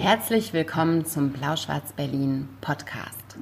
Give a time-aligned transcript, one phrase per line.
[0.00, 3.36] Herzlich willkommen zum Blau-Schwarz-Berlin Podcast.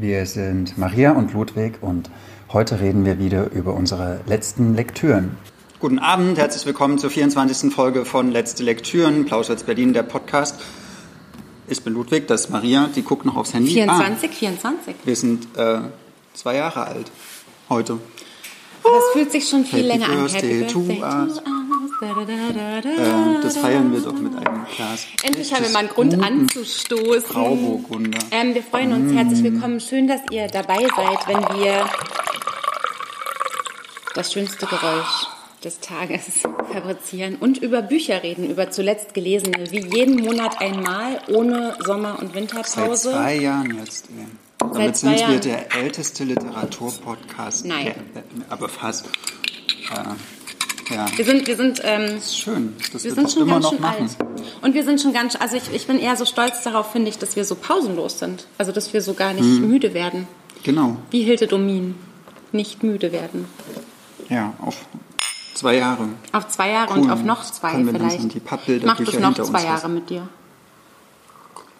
[0.00, 2.10] Wir sind Maria und Ludwig und
[2.52, 5.38] heute reden wir wieder über unsere letzten Lektüren.
[5.78, 7.72] Guten Abend, herzlich willkommen zur 24.
[7.72, 10.60] Folge von Letzte Lektüren, Blau-Schwarz-Berlin, der Podcast.
[11.68, 13.74] Ich bin Ludwig, das ist Maria, die guckt noch aufs Handy.
[13.74, 14.94] 24, ah, 24.
[15.04, 15.82] Wir sind äh,
[16.34, 17.12] zwei Jahre alt
[17.68, 18.00] heute.
[18.82, 20.16] Das fühlt sich schon viel Happy länger an.
[20.16, 21.34] Birthday Happy to Birthday us.
[21.36, 21.55] to us.
[22.00, 25.06] Da, da, da, da, Äh, das feiern wir doch mit einem Glas.
[25.22, 27.22] Endlich haben wir mal einen Grund anzustoßen.
[27.30, 28.18] Grauburgunder.
[28.32, 29.12] Ähm, wir freuen uns.
[29.14, 29.80] Herzlich willkommen.
[29.80, 31.86] Schön, dass ihr dabei seid, wenn wir
[34.14, 35.26] das schönste Geräusch
[35.64, 36.24] des Tages
[36.72, 42.26] fabrizieren und über Bücher reden, über zuletzt gelesene, wie jeden Monat einmal, ohne Sommer- und
[42.28, 43.10] Seit Winterpause.
[43.12, 44.06] zwei Jahren jetzt.
[44.60, 45.40] Seit Damit zwei sind wir Jahren.
[45.40, 47.64] der älteste Literaturpodcast.
[47.64, 47.84] Nein.
[47.86, 49.06] Der, der, aber fast.
[49.06, 50.14] Äh,
[50.90, 52.74] ja, Wir sind, wir sind, ähm, ist schön.
[52.92, 54.02] Das wir sind das schon immer ganz noch schön machen.
[54.02, 54.62] alt.
[54.62, 57.18] Und wir sind schon ganz, also ich, ich bin eher so stolz darauf, finde ich,
[57.18, 58.46] dass wir so pausenlos sind.
[58.58, 59.68] Also, dass wir so gar nicht Mhm.
[59.68, 60.26] müde werden.
[60.62, 60.96] Genau.
[61.10, 61.94] Wie Hilde Domin.
[62.52, 63.46] Nicht müde werden.
[64.28, 64.84] Ja, auf
[65.54, 66.08] zwei Jahre.
[66.32, 67.00] Auf zwei Jahre Cool.
[67.04, 68.18] und auf noch zwei Können wir vielleicht.
[68.34, 68.40] die
[68.96, 70.28] es Bücher noch hinter zwei Jahre mit dir.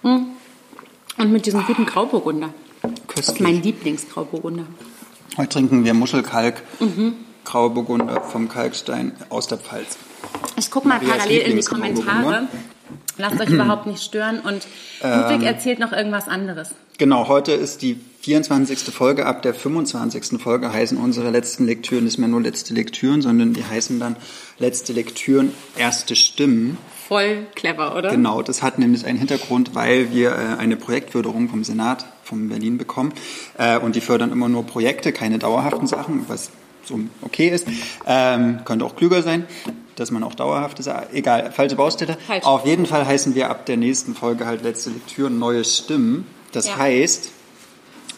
[0.02, 0.26] Hm.
[1.18, 2.50] Und mit diesem guten Grauburgunder.
[2.82, 2.92] Das
[3.26, 3.40] Köstlich.
[3.40, 4.64] mein Lieblingsgrauburgunder.
[5.36, 7.14] Heute trinken wir Muschelkalk, Mhm.
[7.46, 9.96] Grauburgunder vom Kalkstein aus der Pfalz.
[10.56, 11.62] Ich gucke mal Marias parallel in die.
[11.62, 12.48] Kommentare.
[13.18, 14.40] Lasst euch überhaupt nicht stören.
[14.40, 14.66] Und
[15.02, 15.42] Ludwig Ähm.
[15.42, 16.74] erzählt noch irgendwas anderes.
[16.98, 18.78] Genau, heute ist die 24.
[18.92, 19.26] Folge.
[19.26, 20.40] Ab der 25.
[20.40, 24.16] Folge heißen unsere letzten Lektüren nicht mehr nur letzte Lektüren, sondern die heißen dann
[24.58, 26.78] letzte Lektüren, erste Stimmen.
[27.06, 28.10] Voll clever, oder?
[28.10, 32.78] Genau, das hat nämlich einen Hintergrund, weil wir äh, eine Projektförderung vom Senat von Berlin
[32.78, 33.12] bekommen.
[33.58, 36.50] Äh, und die fördern immer nur Projekte, keine dauerhaften Sachen, was
[36.86, 37.66] so okay ist.
[38.06, 39.46] Ähm, könnte auch klüger sein,
[39.96, 42.16] dass man auch dauerhafte Sachen, egal, falsche Baustelle.
[42.26, 42.44] Falsch.
[42.44, 46.26] Auf jeden Fall heißen wir ab der nächsten Folge halt letzte Lektüre neue Stimmen.
[46.52, 46.76] Das Ja.
[46.78, 47.30] heißt,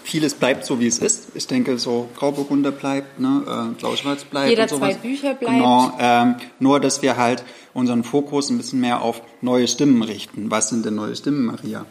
[0.08, 1.28] vieles bleibt so, wie es ist.
[1.34, 4.94] Ich denke, so Grauburgunder bleibt, ne, äh, Blau-Schwarz bleibt Jeder und sowas.
[4.94, 5.54] zwei Bücher bleibt.
[5.54, 10.50] Genau, ähm, nur, dass wir halt unseren Fokus ein bisschen mehr auf neue Stimmen richten.
[10.50, 11.84] Was sind denn neue Stimmen, Maria?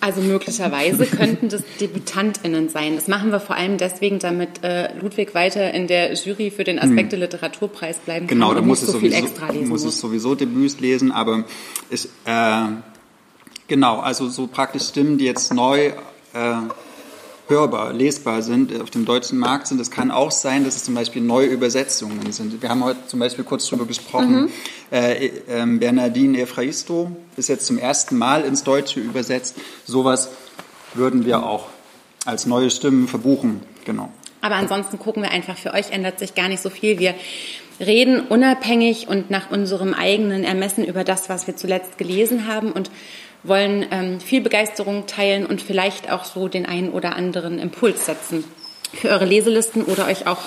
[0.00, 2.96] Also möglicherweise könnten das DebütantInnen sein.
[2.96, 6.80] Das machen wir vor allem deswegen, damit äh, Ludwig weiter in der Jury für den
[6.80, 9.94] Aspekte Literaturpreis bleiben Genau, kann da und muss so viel sowieso, extra lesen muss muss.
[9.94, 11.44] es sowieso Debüts lesen, aber
[11.90, 12.62] ich, äh,
[13.68, 15.92] genau, also so praktisch Stimmen, die jetzt neu
[16.34, 16.56] äh,
[17.50, 19.80] hörbar, lesbar sind, äh, auf dem deutschen Markt sind.
[19.80, 22.62] Es kann auch sein, dass es zum Beispiel neue Übersetzungen sind.
[22.62, 24.42] Wir haben heute zum Beispiel kurz darüber gesprochen.
[24.42, 24.50] Mhm.
[24.90, 29.56] Äh, äh, Bernardine Efraisto ist jetzt zum ersten Mal ins Deutsche übersetzt.
[29.84, 30.30] Sowas
[30.94, 31.66] würden wir auch
[32.24, 33.60] als neue Stimmen verbuchen.
[33.84, 34.10] Genau.
[34.40, 36.98] Aber ansonsten gucken wir einfach, für euch ändert sich gar nicht so viel.
[36.98, 37.14] Wir
[37.78, 42.90] reden unabhängig und nach unserem eigenen Ermessen über das, was wir zuletzt gelesen haben und
[43.42, 48.44] wollen ähm, viel Begeisterung teilen und vielleicht auch so den einen oder anderen Impuls setzen
[48.92, 50.38] für eure Leselisten oder euch auch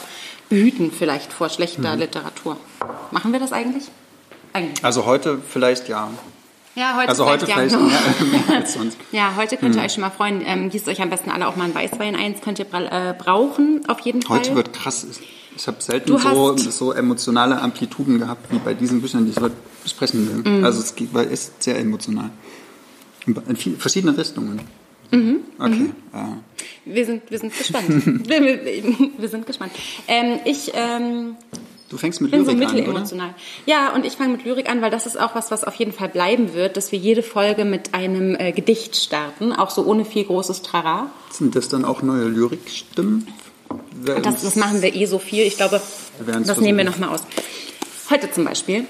[0.50, 2.58] behüten vielleicht vor schlechter Literatur.
[3.12, 3.86] Machen wir das eigentlich?
[4.54, 4.84] Eigentlich.
[4.86, 6.10] Also heute vielleicht ja.
[6.76, 8.26] Ja, heute Also heute vielleicht, vielleicht ja.
[8.26, 8.98] mehr, mehr als sonst.
[9.12, 10.42] Ja, heute könnt ihr euch schon mal freuen.
[10.46, 12.34] Ähm, gießt euch am besten alle auch mal einen Weißwein ein.
[12.34, 14.40] Das könnt ihr äh, brauchen, auf jeden Fall.
[14.40, 15.06] Heute wird krass.
[15.56, 19.54] Ich habe selten so, so emotionale Amplituden gehabt wie bei diesen Büchern, die ich heute
[19.84, 20.52] besprechen will.
[20.60, 20.66] Mhm.
[20.66, 22.32] Also es geht- war- ist sehr emotional.
[23.26, 24.60] In viel, verschiedene Richtungen.
[25.12, 25.40] Mhm.
[25.60, 25.92] Okay.
[26.14, 27.88] Äh, Wir sind, wir sind gespannt.
[28.28, 29.72] wir, wir, wir sind gespannt.
[30.08, 31.36] Ähm, ich ähm,
[31.90, 32.74] du fängst mit so Lyrik an, oder?
[32.74, 33.36] mittelemotional.
[33.66, 35.94] Ja, und ich fange mit Lyrik an, weil das ist auch was, was auf jeden
[35.94, 40.04] Fall bleiben wird, dass wir jede Folge mit einem äh, Gedicht starten, auch so ohne
[40.04, 41.12] viel großes Trara.
[41.30, 43.28] Sind das dann auch neue Lyrikstimmen?
[44.04, 45.44] Das, das machen wir eh so viel.
[45.44, 45.82] Ich glaube,
[46.20, 47.02] das nehmen wir versuchen.
[47.02, 47.24] nochmal aus.
[48.10, 48.86] Heute zum Beispiel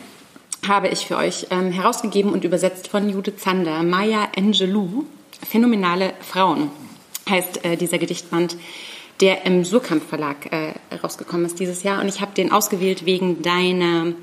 [0.67, 5.05] habe ich für euch ähm, herausgegeben und übersetzt von Judith Zander, Maya Angelou,
[5.47, 6.71] Phänomenale Frauen,
[7.29, 8.57] heißt äh, dieser Gedichtband,
[9.19, 12.01] der im Surkamp Verlag äh, rausgekommen ist dieses Jahr.
[12.01, 14.13] Und ich habe den ausgewählt wegen deiner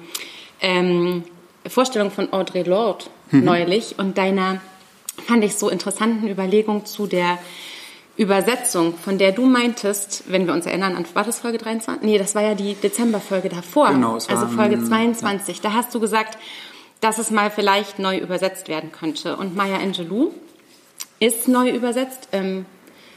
[0.61, 1.25] ähm,
[1.67, 4.61] Vorstellung von Audre Lorde neulich und deiner,
[5.27, 7.39] fand ich so interessanten Überlegung zu der
[8.21, 12.03] Übersetzung, von der du meintest, wenn wir uns erinnern an, war das Folge 23?
[12.03, 13.89] Nee, das war ja die Dezemberfolge davor.
[13.89, 15.63] Genau, es war, also Folge ähm, 22.
[15.63, 16.37] Da hast du gesagt,
[17.01, 19.37] dass es mal vielleicht neu übersetzt werden könnte.
[19.37, 20.35] Und Maya Angelou
[21.19, 22.67] ist neu übersetzt, ähm,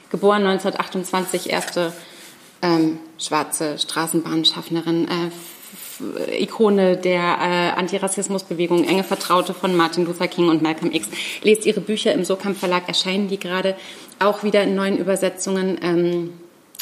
[0.10, 1.92] geboren 1928, erste
[2.62, 10.62] ähm, schwarze Straßenbahnschaffnerin, äh, Ikone der äh, Antirassismusbewegung, enge Vertraute von Martin Luther King und
[10.62, 11.08] Malcolm X.
[11.42, 13.76] Lest ihre Bücher im Sokamp Verlag, erscheinen die gerade
[14.20, 15.80] auch wieder in neuen Übersetzungen.
[15.82, 16.34] Ähm,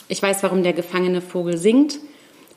[0.07, 1.99] ich weiß, warum der gefangene Vogel singt,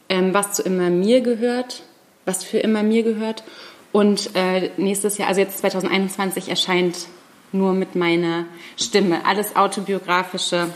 [0.09, 1.83] ähm, was zu immer mir gehört,
[2.25, 3.45] was für immer mir gehört.
[3.93, 7.07] Und äh, nächstes Jahr, also jetzt 2021, erscheint
[7.53, 9.25] nur mit meiner Stimme.
[9.25, 10.69] Alles autobiografische,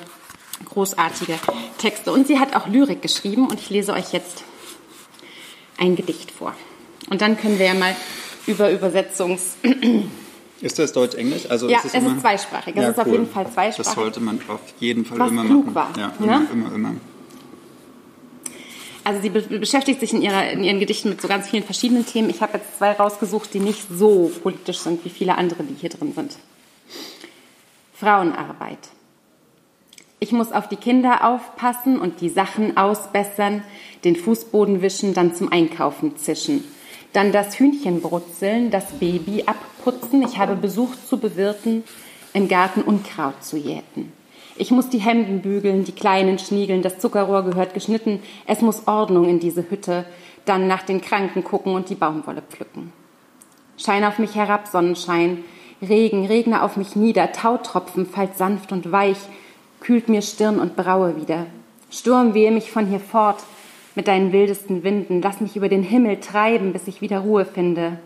[0.64, 1.34] großartige
[1.78, 2.12] Texte.
[2.12, 4.44] Und sie hat auch Lyrik geschrieben und ich lese euch jetzt
[5.78, 6.54] ein Gedicht vor.
[7.10, 7.96] Und dann können wir ja mal
[8.46, 9.56] über Übersetzungs...
[10.60, 11.48] Ist das Deutsch-Englisch?
[11.48, 12.74] Also ja, ist es, es ist zweisprachig.
[12.76, 13.04] Es ja, ist cool.
[13.04, 13.76] auf jeden Fall zweisprachig.
[13.76, 15.74] Das sollte man auf jeden Fall Was immer klug machen.
[15.74, 15.98] war.
[15.98, 16.46] Ja, ne?
[16.52, 16.94] immer, immer, immer.
[19.04, 22.04] Also sie be beschäftigt sich in, ihrer, in ihren Gedichten mit so ganz vielen verschiedenen
[22.04, 22.28] Themen.
[22.28, 25.90] Ich habe jetzt zwei rausgesucht, die nicht so politisch sind wie viele andere, die hier
[25.90, 26.36] drin sind.
[27.94, 28.90] Frauenarbeit.
[30.20, 33.62] Ich muss auf die Kinder aufpassen und die Sachen ausbessern,
[34.04, 36.64] den Fußboden wischen, dann zum Einkaufen zischen.
[37.12, 40.22] Dann das Hühnchen brutzeln, das Baby abputzen.
[40.22, 41.84] Ich habe Besuch zu bewirten,
[42.34, 44.12] im Garten Unkraut zu jäten.
[44.56, 48.20] Ich muss die Hemden bügeln, die Kleinen schniegeln, das Zuckerrohr gehört geschnitten.
[48.46, 50.04] Es muss Ordnung in diese Hütte.
[50.44, 52.92] Dann nach den Kranken gucken und die Baumwolle pflücken.
[53.76, 55.44] Schein auf mich herab, Sonnenschein.
[55.80, 59.18] Regen, regne auf mich nieder, Tautropfen, fallt sanft und weich,
[59.80, 61.46] kühlt mir Stirn und Braue wieder.
[61.90, 63.38] Sturm wehe mich von hier fort
[63.98, 67.98] mit deinen wildesten Winden, lass mich über den Himmel treiben, bis ich wieder Ruhe finde.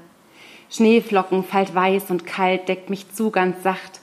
[0.70, 4.00] Schneeflocken, fallt weiß und kalt, deckt mich zu ganz sacht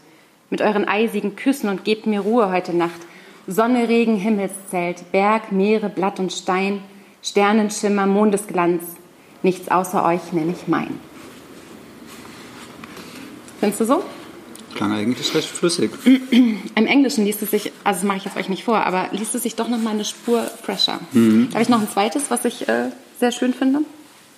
[0.52, 3.02] mit euren eisigen Küssen und gebt mir Ruhe heute Nacht.
[3.48, 6.84] Sonne, Regen, Himmelszelt, Berg, Meere, Blatt und Stein,
[7.24, 8.84] Sternenschimmer, Mondesglanz,
[9.42, 11.00] nichts außer euch nenne ich mein.
[13.60, 14.04] Findest du so?
[14.76, 15.92] Klang eigentlich recht flüssig.
[16.06, 19.36] Im Englischen liest es sich, also das mache ich jetzt euch nicht vor, aber liest
[19.36, 21.00] es sich doch noch mal eine Spur fresher.
[21.12, 21.50] Mhm.
[21.52, 23.82] Habe ich noch ein zweites, was ich äh, sehr schön finde?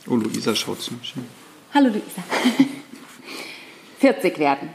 [0.07, 1.25] Oh, Luisa schaut so schön.
[1.73, 2.23] Hallo Luisa.
[3.99, 4.69] 40 werden.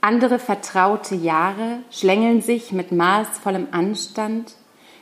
[0.00, 4.54] Andere vertraute Jahre schlängeln sich mit maßvollem Anstand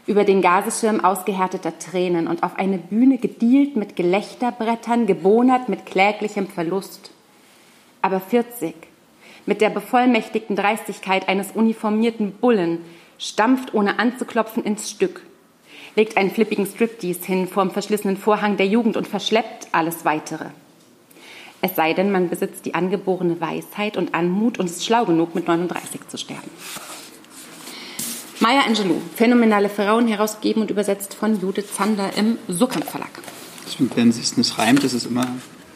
[0.06, 6.46] über den Gaseschirm ausgehärteter Tränen und auf eine Bühne gedielt mit Gelächterbrettern, gebonert mit kläglichem
[6.46, 7.10] Verlust
[8.04, 8.74] aber 40,
[9.46, 12.78] mit der bevollmächtigten Dreistigkeit eines uniformierten Bullen,
[13.18, 15.22] stampft ohne anzuklopfen ins Stück,
[15.96, 20.46] legt einen flippigen Striptease hin vorm verschlissenen Vorhang der Jugend und verschleppt alles Weitere.
[21.60, 25.48] Es sei denn, man besitzt die angeborene Weisheit und Anmut und ist schlau genug, mit
[25.48, 26.50] 39 zu sterben.
[28.40, 33.08] Maya Angelou, phänomenale Frauen, herausgegeben und übersetzt von Judith Zander im Surkamp Verlag.
[33.66, 35.26] Ich finde, wenn es sich nicht reimt, ist es immer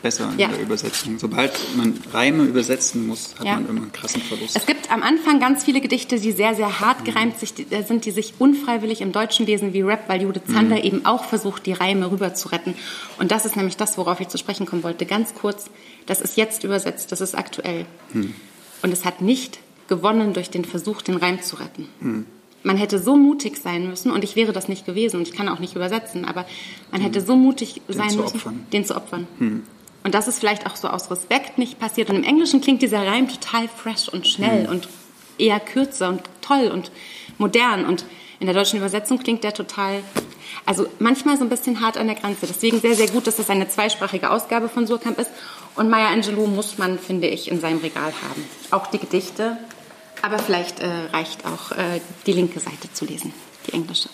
[0.02, 0.48] besser in ja.
[0.48, 1.18] der Übersetzung.
[1.18, 3.54] Sobald man Reime übersetzen muss, hat ja.
[3.54, 4.56] man immer einen krassen Verlust.
[4.56, 7.84] Es gibt am Anfang ganz viele Gedichte, die sehr, sehr hart gereimt mhm.
[7.86, 10.82] sind, die sich unfreiwillig im Deutschen lesen wie Rap, weil Judith Zander mhm.
[10.82, 12.74] eben auch versucht, die Reime rüber zu retten.
[13.18, 15.06] Und das ist nämlich das, worauf ich zu sprechen kommen wollte.
[15.06, 15.70] Ganz kurz,
[16.06, 17.86] das ist jetzt übersetzt, das ist aktuell.
[18.12, 18.34] Mhm.
[18.82, 19.58] Und es hat nicht
[19.88, 21.88] gewonnen durch den Versuch, den Reim zu retten.
[22.00, 22.26] Mhm.
[22.62, 25.48] Man hätte so mutig sein müssen, und ich wäre das nicht gewesen, und ich kann
[25.48, 26.44] auch nicht übersetzen, aber
[26.90, 27.26] man hätte mhm.
[27.26, 28.66] so mutig den sein müssen, opfern.
[28.72, 29.26] den zu opfern.
[29.38, 29.62] Mhm.
[30.08, 32.08] Und das ist vielleicht auch so aus Respekt nicht passiert.
[32.08, 34.70] Und im Englischen klingt dieser Reim total fresh und schnell mhm.
[34.70, 34.88] und
[35.36, 36.90] eher kürzer und toll und
[37.36, 37.84] modern.
[37.84, 38.06] Und
[38.40, 40.00] in der deutschen Übersetzung klingt der total,
[40.64, 42.46] also manchmal so ein bisschen hart an der Grenze.
[42.46, 45.30] Deswegen sehr, sehr gut, dass das eine zweisprachige Ausgabe von Surkamp ist.
[45.74, 48.44] Und Maya Angelou muss man, finde ich, in seinem Regal haben.
[48.70, 49.58] Auch die Gedichte.
[50.22, 53.34] Aber vielleicht äh, reicht auch äh, die linke Seite zu lesen,
[53.66, 54.08] die englische.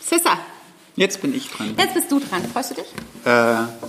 [0.00, 0.36] Sissa.
[0.96, 1.76] Jetzt bin ich dran.
[1.78, 2.42] Jetzt bist du dran.
[2.52, 2.86] Freust du dich?
[3.24, 3.88] Äh,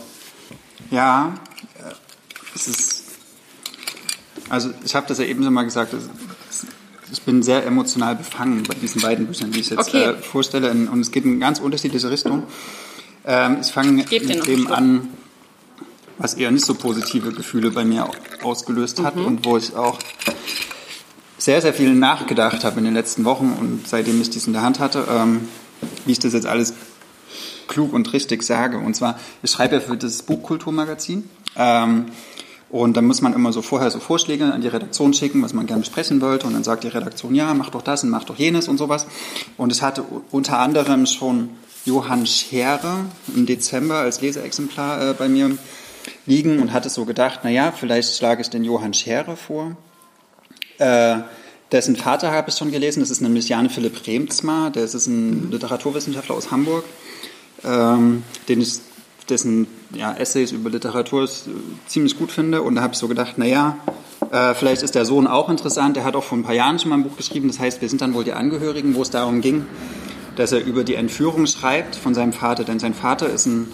[0.92, 1.34] ja,
[1.78, 1.94] äh,
[2.56, 3.04] es ist.
[4.50, 5.94] Also, ich habe das ja eben schon mal gesagt.
[7.12, 10.04] Ich bin sehr emotional befangen bei diesen beiden Büchern, die ich jetzt okay.
[10.04, 10.72] äh, vorstelle.
[10.72, 12.44] Und es geht in ganz unterschiedliche Richtungen.
[13.26, 15.10] Ähm, ich fange mit dem an,
[16.18, 18.10] was eher nicht so positive Gefühle bei mir
[18.44, 19.26] ausgelöst hat mhm.
[19.26, 19.98] und wo ich auch
[21.38, 24.62] sehr, sehr viel nachgedacht habe in den letzten Wochen und seitdem ich dies in der
[24.62, 25.48] Hand hatte, ähm,
[26.06, 26.74] wie ich das jetzt alles
[27.70, 28.78] klug und richtig sage.
[28.78, 31.30] Und zwar, ich schreibe ja für das Buchkulturmagazin.
[31.56, 32.08] Ähm,
[32.70, 35.66] und dann muss man immer so vorher so Vorschläge an die Redaktion schicken, was man
[35.66, 36.46] gerne besprechen wollte.
[36.46, 39.08] Und dann sagt die Redaktion, ja, mach doch das und mach doch jenes und sowas.
[39.58, 41.50] Und es hatte unter anderem schon
[41.86, 45.58] Johann Scherer im Dezember als Leseexemplar äh, bei mir
[46.26, 49.76] liegen und hatte so gedacht, na ja, vielleicht schlage ich den Johann Scherer vor.
[50.78, 51.20] Äh,
[51.72, 55.52] dessen Vater habe ich schon gelesen, das ist nämlich Jan Philipp Remzma, der ist ein
[55.52, 56.84] Literaturwissenschaftler aus Hamburg
[57.64, 58.80] ähm, den ich,
[59.30, 61.28] dessen ja, Essays über Literatur äh,
[61.88, 62.62] ziemlich gut finde.
[62.62, 63.78] Und da habe ich so gedacht, naja,
[64.32, 65.96] äh, vielleicht ist der Sohn auch interessant.
[65.96, 67.48] Der hat auch vor ein paar Jahren schon mal ein Buch geschrieben.
[67.48, 69.66] Das heißt, wir sind dann wohl die Angehörigen, wo es darum ging,
[70.36, 72.64] dass er über die Entführung schreibt von seinem Vater.
[72.64, 73.72] Denn sein Vater ist ein,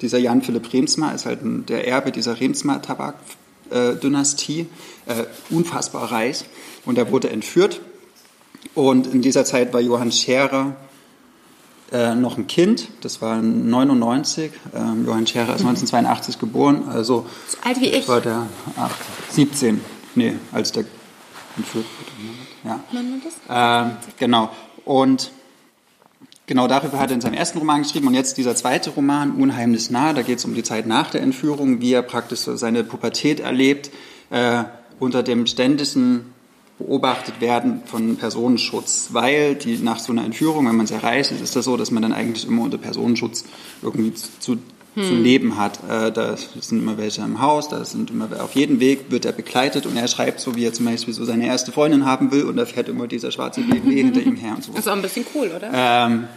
[0.00, 4.66] dieser Jan Philipp Remsmar, ist halt ein, der Erbe dieser Remsmar-Tabak-Dynastie,
[5.06, 6.44] äh, unfassbar reich.
[6.84, 7.80] Und er wurde entführt.
[8.74, 10.76] Und in dieser Zeit war Johann Scherer
[11.92, 17.58] äh, noch ein Kind, das war 99, ähm, Johann Scherer ist 1982 geboren, also so
[17.64, 18.06] alt wie ich.
[18.08, 18.94] war der 8,
[19.30, 19.80] 17,
[20.14, 20.84] nee, als der
[21.56, 21.86] entführt
[22.64, 22.80] wurde.
[23.48, 23.84] Ja.
[23.84, 24.50] Ähm, genau.
[24.84, 25.30] Und
[26.46, 29.90] genau darüber hat er in seinem ersten Roman geschrieben und jetzt dieser zweite Roman, Unheimlich
[29.90, 32.84] nah, da geht es um die Zeit nach der Entführung, wie er praktisch so seine
[32.84, 33.90] Pubertät erlebt,
[34.30, 34.64] äh,
[34.98, 36.32] unter dem ständigen
[36.78, 41.56] beobachtet werden von Personenschutz, weil die nach so einer Entführung, wenn man es erreicht, ist
[41.56, 43.44] das so, dass man dann eigentlich immer unter Personenschutz
[43.82, 44.58] irgendwie zu,
[44.94, 45.04] hm.
[45.04, 45.80] zu leben hat.
[45.88, 49.32] Äh, da sind immer welche im Haus, da sind immer auf jedem Weg wird er
[49.32, 52.44] begleitet und er schreibt so, wie er zum Beispiel so seine erste Freundin haben will
[52.44, 54.70] und da fährt immer dieser schwarze BMW hinter ihm her und so.
[54.72, 55.70] Das ist auch ein bisschen cool, oder?
[55.72, 56.28] Ähm,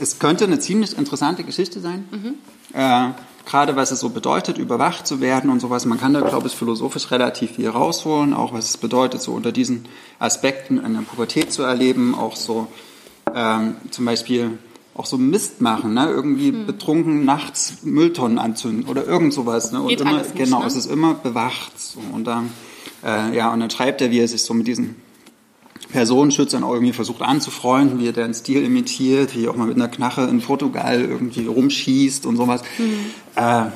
[0.00, 2.08] es könnte eine ziemlich interessante Geschichte sein.
[2.10, 2.34] Mhm.
[2.74, 3.10] Äh,
[3.48, 5.86] gerade was es so bedeutet, überwacht zu werden und sowas.
[5.86, 9.52] Man kann da, glaube ich, philosophisch relativ viel rausholen, auch was es bedeutet, so unter
[9.52, 9.86] diesen
[10.18, 12.66] Aspekten in der Pubertät zu erleben, auch so
[13.34, 14.58] ähm, zum Beispiel
[14.94, 16.10] auch so Mist machen, ne?
[16.10, 16.66] irgendwie hm.
[16.66, 19.72] betrunken nachts Mülltonnen anzünden oder irgend sowas.
[19.72, 19.80] Ne?
[19.80, 20.66] Und Geht immer, nicht, genau, ne?
[20.66, 21.80] es ist immer bewacht.
[21.80, 22.00] So.
[22.12, 22.50] Und dann,
[23.02, 24.96] äh, ja, und dann schreibt er, wie er sich so mit diesen
[25.90, 29.76] Personenschützern auch irgendwie versucht anzufreunden, wie er deren Stil imitiert, wie er auch mal mit
[29.76, 32.62] einer Knarre in Portugal irgendwie rumschießt und sowas.
[32.78, 33.10] Mhm.
[33.36, 33.70] Äh,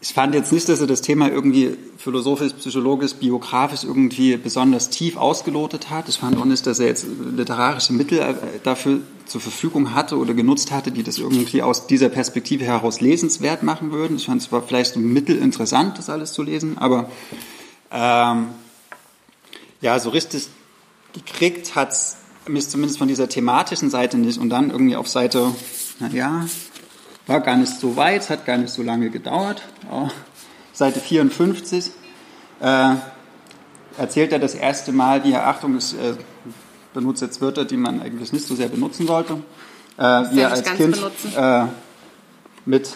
[0.00, 5.16] ich fand jetzt nicht, dass er das Thema irgendwie philosophisch, psychologisch, biografisch irgendwie besonders tief
[5.16, 6.08] ausgelotet hat.
[6.08, 10.34] Ich fand auch nicht, dass er jetzt literarische Mittel äh, dafür zur Verfügung hatte oder
[10.34, 14.16] genutzt hatte, die das irgendwie aus dieser Perspektive heraus lesenswert machen würden.
[14.16, 17.10] Ich fand es war vielleicht ein Mittel interessant, das alles zu lesen, aber
[17.90, 18.48] ähm,
[19.80, 20.48] ja, so richtig
[21.12, 22.16] gekriegt hat es
[22.46, 24.38] mich zumindest von dieser thematischen Seite nicht.
[24.38, 25.54] Und dann irgendwie auf Seite,
[26.00, 26.46] naja,
[27.26, 29.62] war gar nicht so weit, hat gar nicht so lange gedauert.
[29.90, 30.08] Oh,
[30.72, 31.90] Seite 54
[32.60, 32.94] äh,
[33.98, 36.14] erzählt er das erste Mal, wie er, Achtung, ich äh,
[36.94, 39.34] benutze jetzt Wörter, die man eigentlich nicht so sehr benutzen sollte,
[39.96, 40.98] äh, wie er als Kind
[41.36, 41.64] äh,
[42.64, 42.94] mit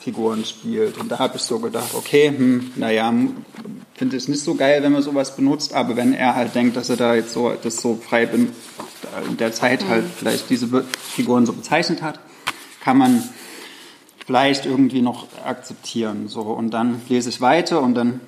[0.00, 0.98] Indianerfiguren spielt.
[0.98, 3.12] Und da habe ich so gedacht, okay, hm, naja,
[3.94, 6.88] finde es nicht so geil, wenn man sowas benutzt, aber wenn er halt denkt, dass
[6.88, 10.10] er da jetzt so das so frei in der Zeit halt mhm.
[10.16, 12.18] vielleicht diese Figuren so bezeichnet hat,
[12.82, 13.22] kann man
[14.24, 16.28] vielleicht irgendwie noch akzeptieren.
[16.28, 18.20] So und dann lese ich weiter und dann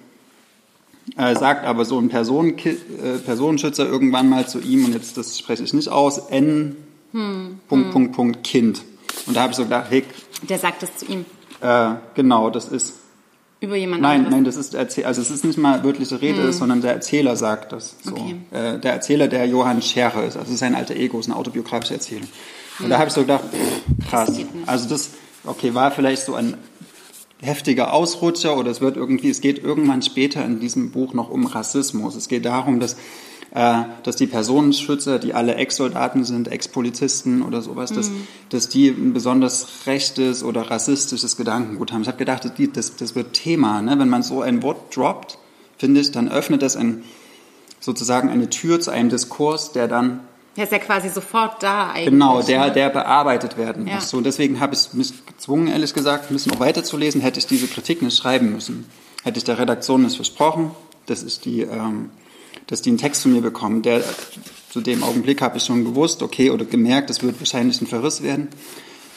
[1.16, 2.74] äh, sagt aber so ein Personen, äh,
[3.24, 6.76] Personenschützer irgendwann mal zu ihm und jetzt das spreche ich nicht aus N
[7.12, 7.60] hm.
[7.68, 7.92] Punkt hm.
[7.92, 8.82] Punkt Punkt Kind
[9.26, 10.04] und da habe ich so gedacht, hey,
[10.48, 11.24] der sagt das zu ihm.
[11.62, 12.94] Äh, genau, das ist
[13.60, 16.52] über jemanden Nein, nein, das ist Erzähl also es ist nicht mal wirkliche Rede, hm.
[16.52, 17.96] sondern der Erzähler sagt das.
[18.02, 18.12] So.
[18.12, 18.36] Okay.
[18.50, 22.28] Äh, der Erzähler, der Johann Scherer ist, also sein alter Ego, ist eine autobiografische Erzählung.
[22.78, 22.90] Und hm.
[22.90, 24.32] da habe ich so gedacht, pff, krass.
[24.66, 25.10] Also das,
[25.44, 26.56] okay, war vielleicht so ein
[27.40, 31.46] heftiger Ausrutscher oder es wird irgendwie, es geht irgendwann später in diesem Buch noch um
[31.46, 32.16] Rassismus.
[32.16, 32.96] Es geht darum, dass
[33.54, 37.96] dass die Personenschützer, die alle Ex-Soldaten sind, Ex-Polizisten oder sowas, mhm.
[37.96, 38.10] dass,
[38.48, 42.02] dass die ein besonders rechtes oder rassistisches Gedankengut haben.
[42.02, 43.82] Ich habe gedacht, das, das, wird Thema.
[43.82, 43.98] Ne?
[43.98, 45.36] Wenn man so ein Wort droppt,
[45.76, 47.04] finde ich, dann öffnet das ein,
[47.78, 50.20] sozusagen eine Tür zu einem Diskurs, der dann
[50.56, 52.10] der ist ja quasi sofort da eigentlich.
[52.10, 52.72] Genau, der, ne?
[52.72, 53.92] der bearbeitet werden muss.
[53.92, 54.00] Ja.
[54.00, 57.22] So, deswegen habe ich mich gezwungen, ehrlich gesagt, ein bisschen noch weiterzulesen.
[57.22, 58.86] Hätte ich diese Kritik nicht schreiben müssen.
[59.24, 60.72] Hätte ich der Redaktion nicht versprochen.
[61.06, 62.10] Das ist die ähm,
[62.72, 63.82] dass die einen Text von mir bekommen.
[63.82, 64.02] Der,
[64.70, 68.22] zu dem Augenblick habe ich schon gewusst, okay, oder gemerkt, das wird wahrscheinlich ein Verriss
[68.22, 68.48] werden.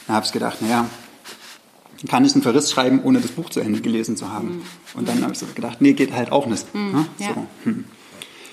[0.07, 0.89] Dann habe ich gedacht, naja,
[2.09, 4.57] kann ich einen Verriss schreiben, ohne das Buch zu Ende gelesen zu haben.
[4.57, 4.61] Mhm.
[4.95, 6.75] Und dann habe ich so gedacht, nee, geht halt auch nicht.
[6.75, 7.05] Mhm, ne?
[7.19, 7.27] ja.
[7.33, 7.85] so, hm.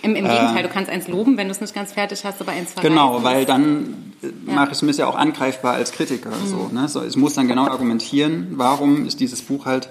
[0.03, 2.41] Im, Im, Gegenteil, äh, du kannst eins loben, wenn du es nicht ganz fertig hast,
[2.41, 2.95] aber eins verweisen.
[2.95, 4.53] Genau, weil dann äh, ja.
[4.55, 6.31] mache ich mich ja auch angreifbar als Kritiker.
[6.31, 6.47] Mhm.
[6.47, 6.89] So, ne?
[6.89, 9.91] so, ich muss dann genau argumentieren, warum ist dieses Buch halt,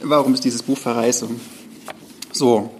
[0.00, 1.40] warum ist dieses Buch Verreißung.
[2.32, 2.70] So,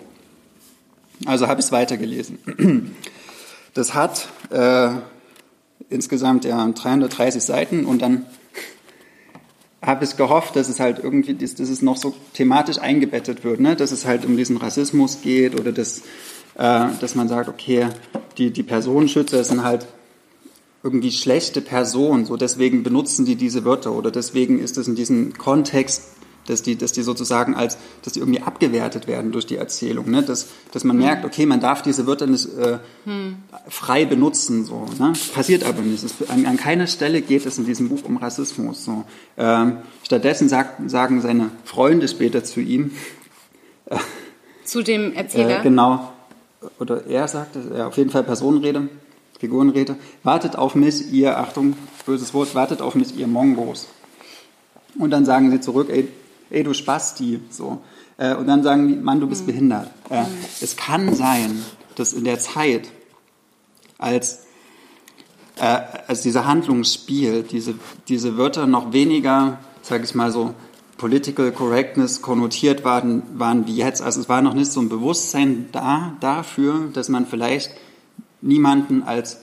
[1.27, 2.97] also habe ich es weitergelesen.
[3.73, 4.91] Das hat äh,
[5.91, 8.27] insgesamt ja 330 Seiten und dann
[9.81, 13.61] habe ich gehofft, dass es halt irgendwie, dass, dass es noch so thematisch eingebettet wird,
[13.61, 13.77] ne?
[13.77, 16.01] dass es halt um diesen Rassismus geht oder dass,
[16.57, 17.87] äh, dass man sagt, okay,
[18.39, 19.87] die, die Personenschützer sind halt
[20.83, 25.37] irgendwie schlechte Personen, so deswegen benutzen die diese Wörter oder deswegen ist es in diesem
[25.37, 26.03] Kontext
[26.51, 30.23] dass die, dass die sozusagen als, dass die irgendwie abgewertet werden durch die Erzählung, ne?
[30.23, 33.37] dass, dass man merkt, okay, man darf diese Wörter nicht äh, hm.
[33.69, 35.13] frei benutzen, so, ne?
[35.35, 36.03] passiert aber nicht.
[36.03, 38.85] Es, an, an, keiner Stelle geht es in diesem Buch um Rassismus.
[38.85, 39.05] So.
[39.39, 42.93] Ähm, stattdessen sagt, sagen seine Freunde später zu ihm,
[43.87, 43.97] äh,
[44.65, 45.61] zu dem Erzähler?
[45.61, 46.13] Äh, genau,
[46.79, 48.89] oder er sagt, äh, auf jeden Fall Personenrede,
[49.39, 53.89] Figurenrede, wartet auf mich, ihr, Achtung, böses Wort, wartet auf mich, ihr Mongos.
[54.99, 56.09] Und dann sagen sie zurück, ey,
[56.51, 57.81] ey du Spasti, so.
[58.17, 59.47] Äh, und dann sagen die, Mann, du bist mhm.
[59.47, 59.91] behindert.
[60.11, 60.27] Äh, mhm.
[60.61, 61.65] Es kann sein,
[61.95, 62.91] dass in der Zeit
[63.99, 64.41] als,
[65.57, 67.75] äh, als dieser Handlungsspiel, diese,
[68.09, 70.55] diese Wörter noch weniger, sage ich mal so,
[70.97, 74.03] Political Correctness konnotiert waren, waren wie jetzt.
[74.03, 77.71] Also es war noch nicht so ein Bewusstsein da dafür, dass man vielleicht
[78.43, 79.39] niemanden als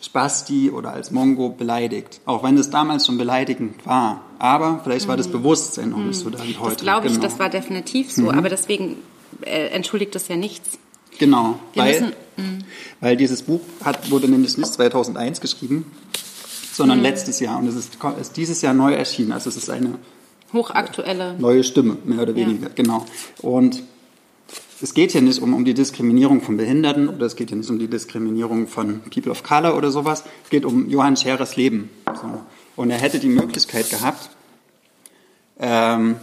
[0.00, 2.20] Spasti oder als Mongo beleidigt.
[2.26, 4.22] Auch wenn es damals schon beleidigend war.
[4.38, 5.32] Aber vielleicht war das mhm.
[5.32, 6.74] Bewusstsein noch nicht so da wie heute.
[6.74, 7.24] Das glaube ich, genau.
[7.24, 8.22] das war definitiv so.
[8.22, 8.30] Mhm.
[8.30, 8.96] Aber deswegen
[9.42, 10.78] äh, entschuldigt das ja nichts.
[11.18, 12.58] Genau, weil, müssen, mhm.
[13.00, 15.90] weil dieses Buch hat, wurde nämlich nicht 2001 geschrieben,
[16.72, 17.04] sondern mhm.
[17.04, 17.58] letztes Jahr.
[17.58, 19.32] Und es ist, ist dieses Jahr neu erschienen.
[19.32, 19.98] Also es ist eine
[20.52, 21.34] Hochaktuelle.
[21.38, 22.72] Neue Stimme, mehr oder weniger, ja.
[22.74, 23.06] genau.
[23.40, 23.82] Und
[24.80, 27.70] es geht hier nicht um, um die Diskriminierung von Behinderten oder es geht hier nicht
[27.70, 30.24] um die Diskriminierung von People of Color oder sowas.
[30.44, 31.90] Es geht um Johann Scherers Leben.
[32.06, 32.40] So.
[32.76, 34.30] Und er hätte die Möglichkeit gehabt,
[35.58, 36.16] ähm,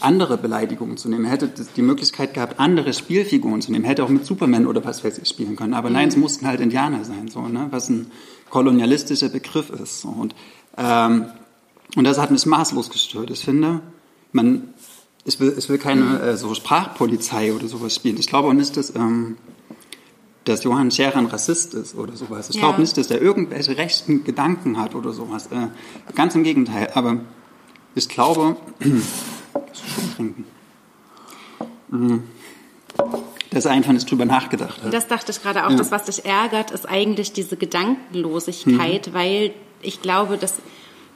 [0.00, 1.24] andere Beleidigungen zu nehmen.
[1.26, 3.84] Er hätte die Möglichkeit gehabt, andere Spielfiguren zu nehmen.
[3.84, 5.74] Er hätte auch mit Superman oder was weiß ich spielen können.
[5.74, 6.22] Aber nein, es mhm.
[6.22, 7.68] mussten halt Indianer sein, so, ne?
[7.70, 8.10] was ein
[8.50, 10.00] kolonialistischer Begriff ist.
[10.00, 10.08] So.
[10.08, 10.34] Und
[10.76, 11.26] ähm,
[11.96, 13.30] und das hat mich maßlos gestört.
[13.30, 13.80] Ich finde,
[14.32, 14.74] man,
[15.24, 18.18] ich will, ich will keine äh, so Sprachpolizei oder sowas spielen.
[18.18, 19.36] Ich glaube auch nicht, dass, ähm,
[20.44, 22.50] dass Johann Scherer ein Rassist ist oder sowas.
[22.50, 22.62] Ich ja.
[22.62, 25.48] glaube nicht, dass er irgendwelche rechten Gedanken hat oder sowas.
[25.48, 25.68] Äh,
[26.14, 26.90] ganz im Gegenteil.
[26.94, 27.20] Aber
[27.94, 30.44] ich glaube, schon trinken.
[31.90, 32.22] Mhm
[33.50, 34.94] dass er einfach nicht drüber nachgedacht hat.
[34.94, 35.70] Das dachte ich gerade auch.
[35.70, 35.76] Ja.
[35.76, 39.14] Das, was dich ärgert, ist eigentlich diese Gedankenlosigkeit, mhm.
[39.14, 39.50] weil
[39.82, 40.54] ich glaube, dass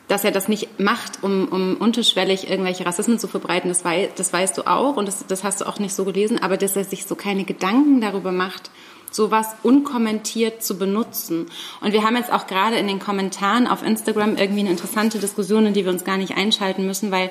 [0.08, 4.32] dass er das nicht macht, um, um unterschwellig irgendwelche Rassismen zu verbreiten, das, wei das
[4.32, 6.84] weißt du auch und das, das hast du auch nicht so gelesen, aber dass er
[6.84, 8.70] sich so keine Gedanken darüber macht,
[9.10, 11.46] sowas unkommentiert zu benutzen.
[11.80, 15.66] Und wir haben jetzt auch gerade in den Kommentaren auf Instagram irgendwie eine interessante Diskussion,
[15.66, 17.30] in die wir uns gar nicht einschalten müssen, weil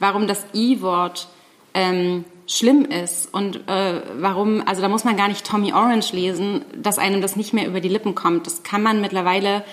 [0.00, 1.28] warum das I-Wort
[1.72, 6.64] ähm, schlimm ist und äh, warum, also da muss man gar nicht Tommy Orange lesen,
[6.76, 8.46] dass einem das nicht mehr über die Lippen kommt.
[8.46, 9.64] Das kann man mittlerweile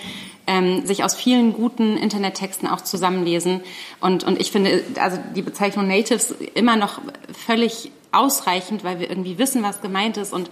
[0.46, 3.62] ähm, sich aus vielen guten Internettexten auch zusammenlesen.
[4.00, 7.00] Und, und ich finde also die Bezeichnung Natives immer noch
[7.46, 10.32] völlig ausreichend, weil wir irgendwie wissen, was gemeint ist.
[10.32, 10.48] Und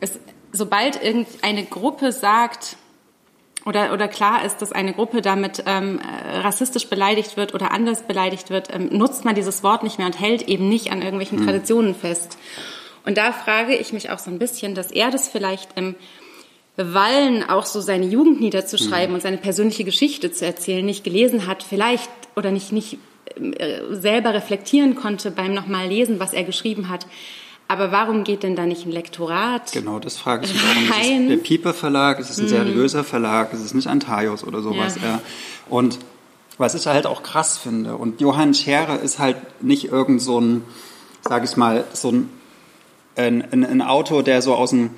[0.00, 0.20] es,
[0.52, 2.76] sobald irgendeine Gruppe sagt,
[3.66, 6.00] oder, oder klar ist, dass eine Gruppe damit ähm,
[6.32, 10.18] rassistisch beleidigt wird oder anders beleidigt wird, ähm, nutzt man dieses Wort nicht mehr und
[10.18, 11.46] hält eben nicht an irgendwelchen mhm.
[11.46, 12.38] Traditionen fest.
[13.04, 15.96] Und da frage ich mich auch so ein bisschen, dass er das vielleicht im
[16.76, 19.14] Wallen auch so seine Jugend niederzuschreiben mhm.
[19.16, 22.98] und seine persönliche Geschichte zu erzählen, nicht gelesen hat, vielleicht oder nicht, nicht
[23.34, 27.06] äh, selber reflektieren konnte beim nochmal lesen, was er geschrieben hat.
[27.68, 29.72] Aber warum geht denn da nicht ein Lektorat?
[29.72, 31.00] Genau, das frage ich mich auch.
[31.00, 32.20] Ist es der Pieper Verlag?
[32.20, 32.50] Ist es ein mhm.
[32.50, 33.52] seriöser Verlag?
[33.52, 34.96] Ist es nicht Antaios oder sowas?
[35.02, 35.20] Ja.
[35.68, 35.98] Und
[36.58, 40.62] was ich halt auch krass finde, und Johann Scherer ist halt nicht irgend so ein,
[41.22, 42.30] sag ich mal, so ein,
[43.16, 44.90] ein, ein Autor, der so aus dem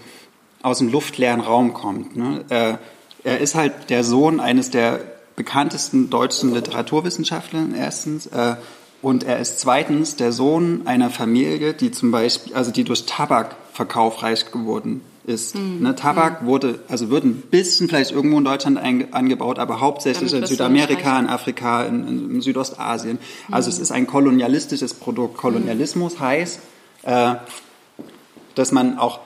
[0.62, 2.16] aus dem luftleeren Raum kommt.
[2.16, 2.44] Ne?
[2.48, 2.78] Er,
[3.24, 5.00] er ist halt der Sohn eines der
[5.36, 8.56] bekanntesten deutschen Literaturwissenschaftler erstens äh,
[9.00, 14.22] und er ist zweitens der Sohn einer Familie, die zum Beispiel, also die durch Tabakverkauf
[14.22, 15.54] reich geworden ist.
[15.54, 15.82] Mhm.
[15.82, 16.46] Ne, Tabak mhm.
[16.46, 21.26] wurde, also wird ein bisschen vielleicht irgendwo in Deutschland angebaut, aber hauptsächlich in Südamerika, in
[21.26, 23.18] Afrika, in, in Südostasien.
[23.50, 23.74] Also mhm.
[23.74, 25.36] es ist ein kolonialistisches Produkt.
[25.36, 26.20] Kolonialismus mhm.
[26.20, 26.60] heißt,
[27.02, 27.34] äh,
[28.54, 29.20] dass man auch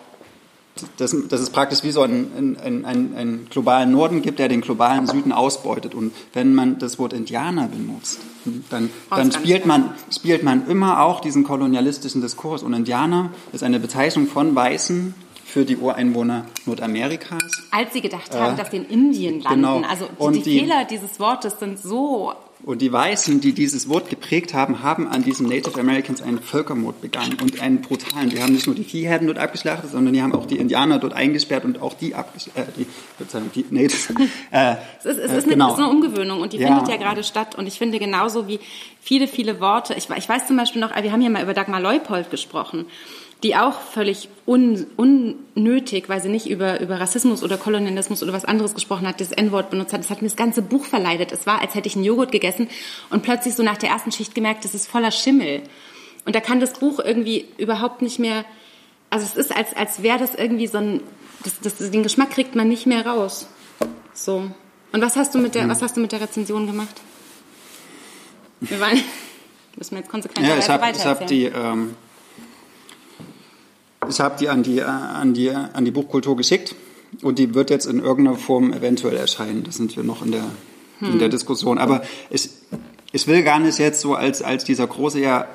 [0.97, 4.63] dass, dass es praktisch wie so einen, einen, einen, einen globalen Norden gibt, der den
[4.63, 5.95] globalen Süden ausbeutet.
[5.95, 8.21] Und wenn man das Wort Indianer benutzt,
[8.71, 12.63] dann, dann spielt, man, spielt man immer auch diesen kolonialistischen Diskurs.
[12.63, 17.43] Und Indianer ist eine Bezeichnung von Weißen für die Ureinwohner Nordamerikas.
[17.71, 19.61] Als sie gedacht haben, äh, dass sie in Indien landen.
[19.61, 19.83] Genau.
[19.83, 22.33] Also die, die, die Fehler dieses Wortes sind so
[22.65, 27.01] und die Weißen, die dieses Wort geprägt haben, haben an diesen Native Americans einen Völkermord
[27.01, 28.31] begangen und einen brutalen.
[28.31, 31.13] Die haben nicht nur die Viehherden dort abgeschlachtet, sondern die haben auch die Indianer dort
[31.13, 32.69] eingesperrt und auch die abgeschlachtet.
[32.79, 32.85] Äh,
[33.55, 34.11] die, die Natives.
[34.51, 35.65] Äh, es ist, es ist, äh, genau.
[35.67, 36.69] eine, ist eine Umgewöhnung und die ja.
[36.69, 37.57] findet ja gerade statt.
[37.57, 38.61] Und ich finde genauso wie
[39.01, 39.95] viele, viele Worte.
[39.95, 42.87] Ich, ich weiß zum Beispiel noch, wir haben hier mal über Dagmar Leupold gesprochen
[43.43, 48.45] die auch völlig un, unnötig, weil sie nicht über, über Rassismus oder Kolonialismus oder was
[48.45, 50.01] anderes gesprochen hat, das N-Wort benutzt hat.
[50.01, 51.33] Das hat mir das ganze Buch verleidet.
[51.33, 52.69] Es war, als hätte ich einen Joghurt gegessen
[53.11, 55.63] und plötzlich so nach der ersten Schicht gemerkt, das ist voller Schimmel.
[56.25, 58.45] Und da kann das Buch irgendwie überhaupt nicht mehr,
[59.11, 61.01] also es ist, als, als wäre das irgendwie so ein,
[61.43, 63.49] das, das, den Geschmack kriegt man nicht mehr raus.
[64.15, 64.49] So.
[64.93, 67.01] Und was hast du mit der, was hast du mit der Rezension gemacht?
[68.61, 69.03] Wir waren,
[69.77, 71.97] müssen wir jetzt konsequent ja, ich hab, weiter ich habe die, ähm
[74.09, 76.75] ich habe die an, die an die an die Buchkultur geschickt
[77.23, 79.65] und die wird jetzt in irgendeiner Form eventuell erscheinen.
[79.65, 80.45] Das sind wir noch in der
[80.99, 81.13] hm.
[81.13, 81.33] in der hm.
[81.33, 81.79] Diskussion.
[81.79, 82.51] Aber ich,
[83.13, 85.47] ich will gar nicht jetzt so als als dieser große ja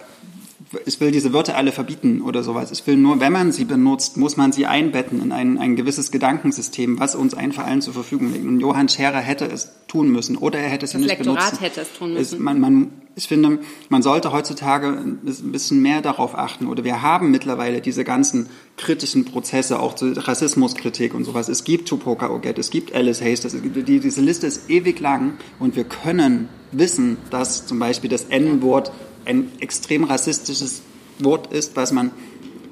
[0.85, 2.71] ich will diese Wörter alle verbieten oder sowas.
[2.71, 6.11] Ich will nur, wenn man sie benutzt, muss man sie einbetten in ein, ein gewisses
[6.11, 8.45] Gedankensystem, was uns einfach allen zur Verfügung liegt.
[8.45, 11.61] Und Johann Scherer hätte es tun müssen oder er hätte es das nicht Lektorat benutzt.
[11.61, 12.35] hätte es tun müssen.
[12.35, 15.19] Es, man, man, ich finde, man sollte heutzutage ein
[15.51, 16.67] bisschen mehr darauf achten.
[16.67, 21.47] Oder wir haben mittlerweile diese ganzen kritischen Prozesse, auch zur Rassismuskritik und sowas.
[21.47, 25.33] Es gibt Tupoka Oget, es gibt Alice Hayes, das, die, diese Liste ist ewig lang
[25.59, 28.91] und wir können wissen, dass zum Beispiel das N-Wort
[29.27, 30.81] ein extrem rassistisches
[31.19, 32.11] Wort ist, was man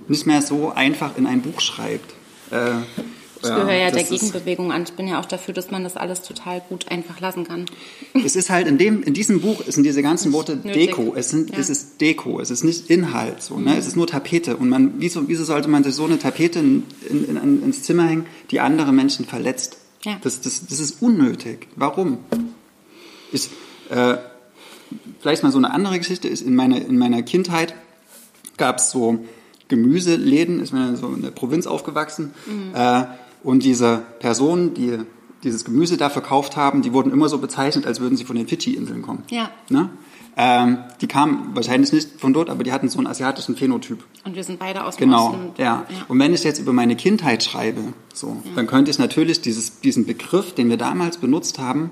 [0.08, 2.14] nicht mehr so einfach in ein Buch schreibt.
[2.52, 2.72] Äh,
[3.38, 4.84] ich gehöre ja der das ist- Gegenbewegung an.
[4.84, 7.66] Ich bin ja auch dafür, dass man das alles total gut einfach lassen kann.
[8.24, 10.74] Es ist halt in dem, in diesem Buch sind diese ganzen Worte nötig.
[10.96, 11.14] Deko.
[11.16, 11.58] Es sind, Ja.
[11.60, 12.40] es ist Deko.
[12.40, 13.78] Es ist nicht Inhalt, so, ne?
[13.78, 14.58] Es ist nur Tapete.
[14.58, 18.08] Und man, wieso, wieso sollte man sich so eine Tapete in, in, in, ins Zimmer
[18.08, 19.78] hängen, die andere Menschen verletzt?
[20.04, 20.18] Ja.
[20.24, 21.68] Das, das, das ist unnötig.
[21.76, 22.20] Warum?
[23.32, 23.50] Ich,
[23.90, 24.16] äh,
[25.20, 27.74] vielleicht mal so eine andere Geschichte ist, in meiner, in meiner Kindheit
[28.58, 29.20] gab es so
[29.68, 32.34] Gemüseläden, ich bin ja so in der Provinz aufgewachsen,
[32.74, 33.04] äh,
[33.44, 35.00] und diese Personen, die
[35.44, 38.48] dieses Gemüse da verkauft haben, die wurden immer so bezeichnet, als würden sie von den
[38.48, 39.24] Fidschi-Inseln kommen.
[39.30, 39.52] Ja.
[39.70, 39.90] Ne?
[40.38, 44.04] Ähm, die kamen wahrscheinlich nicht von dort, aber die hatten so einen asiatischen Phänotyp.
[44.26, 45.52] Und wir sind beide aus dem Genau, Osten.
[45.58, 45.86] ja.
[46.08, 47.82] Und wenn ich jetzt über meine Kindheit schreibe,
[48.14, 51.92] so, dann könnte ich natürlich dieses, diesen Begriff, den wir damals benutzt haben,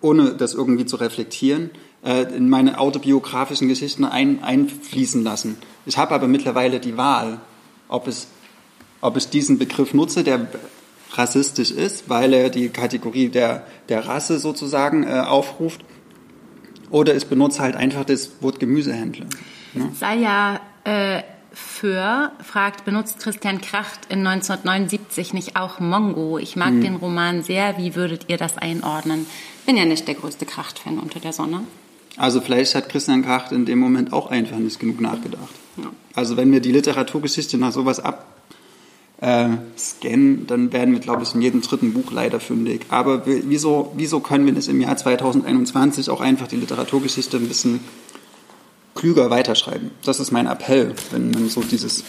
[0.00, 1.70] ohne das irgendwie zu reflektieren,
[2.04, 5.56] in meine autobiografischen Geschichten ein, einfließen lassen.
[5.86, 7.40] Ich habe aber mittlerweile die Wahl,
[7.88, 8.26] ob ich,
[9.00, 10.48] ob ich diesen Begriff nutze, der
[11.12, 15.84] rassistisch ist, weil er die Kategorie der, der Rasse sozusagen äh, aufruft,
[16.90, 19.26] oder ich benutze halt einfach das Wort Gemüsehändler.
[19.72, 19.90] Ne?
[19.98, 26.38] Saya äh, Föhr fragt, benutzt Christian Kracht in 1979 nicht auch Mongo?
[26.38, 27.78] Ich mag den Roman sehr.
[27.78, 29.26] Wie würdet ihr das einordnen?
[29.66, 31.60] Bin ja nicht der größte Kracht-Fan unter der Sonne.
[32.16, 35.48] Also vielleicht hat Christian Kracht in dem Moment auch einfach nicht genug nachgedacht.
[36.14, 38.26] Also wenn wir die Literaturgeschichte nach sowas ab
[39.20, 42.82] äh, scannen, dann werden wir, glaube ich, in jedem dritten Buch leider fündig.
[42.88, 47.80] Aber wieso, wieso können wir nicht im Jahr 2021 auch einfach die Literaturgeschichte ein bisschen
[48.94, 49.90] klüger weiterschreiben?
[50.04, 52.04] Das ist mein Appell, wenn man so dieses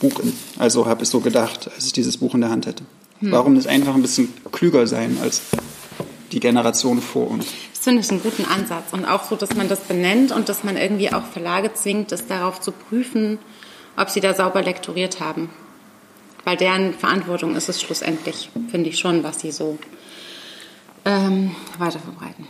[0.00, 2.84] Buch, in, also habe ich so gedacht, als ich dieses Buch in der Hand hätte.
[3.22, 5.42] Warum nicht einfach ein bisschen klüger sein als
[6.32, 7.46] die Generation vor uns?
[7.80, 8.92] Das finde ich einen guten Ansatz.
[8.92, 12.26] Und auch so, dass man das benennt und dass man irgendwie auch Verlage zwingt, das
[12.26, 13.38] darauf zu prüfen,
[13.96, 15.48] ob sie da sauber lektoriert haben.
[16.44, 19.78] Weil deren Verantwortung ist es schlussendlich, finde ich schon, was sie so
[21.06, 22.46] ähm, weiterverbreiten.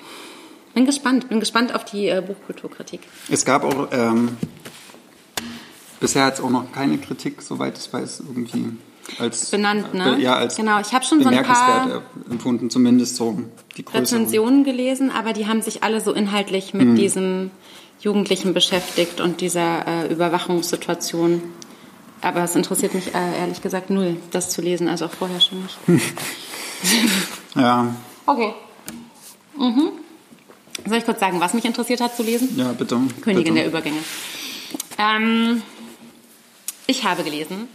[0.75, 3.03] Bin gespannt, bin gespannt auf die äh, Buchkulturkritik.
[3.31, 4.37] Es gab auch ähm,
[6.01, 8.77] bisher hat es auch noch keine Kritik, soweit ich weiß, irgendwie
[9.19, 10.19] als Benannt, ne?
[10.21, 13.39] Ja, als Genau, ich habe schon so ein paar empfunden, zumindest so
[13.77, 14.03] die größeren.
[14.03, 17.51] Rezensionen gelesen, aber die haben sich alle so inhaltlich mit diesem
[18.01, 21.43] Jugendlichen beschäftigt und dieser äh, Überwachungssituation.
[22.23, 25.63] Aber es interessiert mich äh, ehrlich gesagt null, das zu lesen, also auch vorher schon
[25.63, 25.79] nicht.
[27.57, 27.95] Ja,
[28.27, 28.55] Okay.
[29.59, 29.91] Mhm.
[30.87, 32.49] Soll ich kurz sagen, was mich interessiert hat zu lesen?
[32.57, 32.99] ja, bitte.
[33.23, 33.77] Königin der bitte.
[33.77, 33.99] Übergänge.
[34.99, 35.63] Ähm,
[36.87, 37.69] ich habe gelesen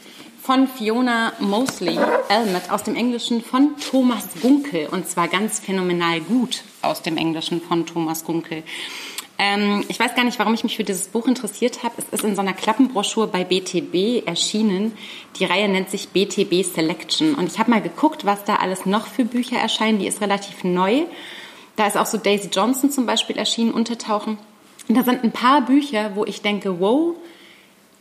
[0.45, 1.97] von Fiona Mosley
[2.29, 7.61] Elmet aus dem Englischen von Thomas Gunkel und zwar ganz phänomenal gut aus dem Englischen
[7.61, 8.61] von Thomas Gunkel.
[9.39, 11.95] Ähm, ich weiß gar nicht, warum ich mich für dieses Buch interessiert habe.
[11.97, 14.93] Es ist in so einer Klappenbroschur bei BTB erschienen.
[15.39, 19.07] Die Reihe nennt sich BTB Selection und ich habe mal geguckt, was da alles noch
[19.07, 19.97] für Bücher erscheinen.
[19.97, 21.05] Die ist relativ neu.
[21.75, 24.37] Da ist auch so Daisy Johnson zum Beispiel erschienen, Untertauchen.
[24.87, 27.15] Und da sind ein paar Bücher, wo ich denke, wow,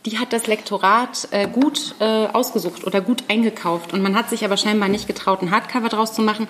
[0.05, 3.93] die hat das Lektorat äh, gut äh, ausgesucht oder gut eingekauft.
[3.93, 6.47] Und man hat sich aber scheinbar nicht getraut, ein Hardcover draus zu machen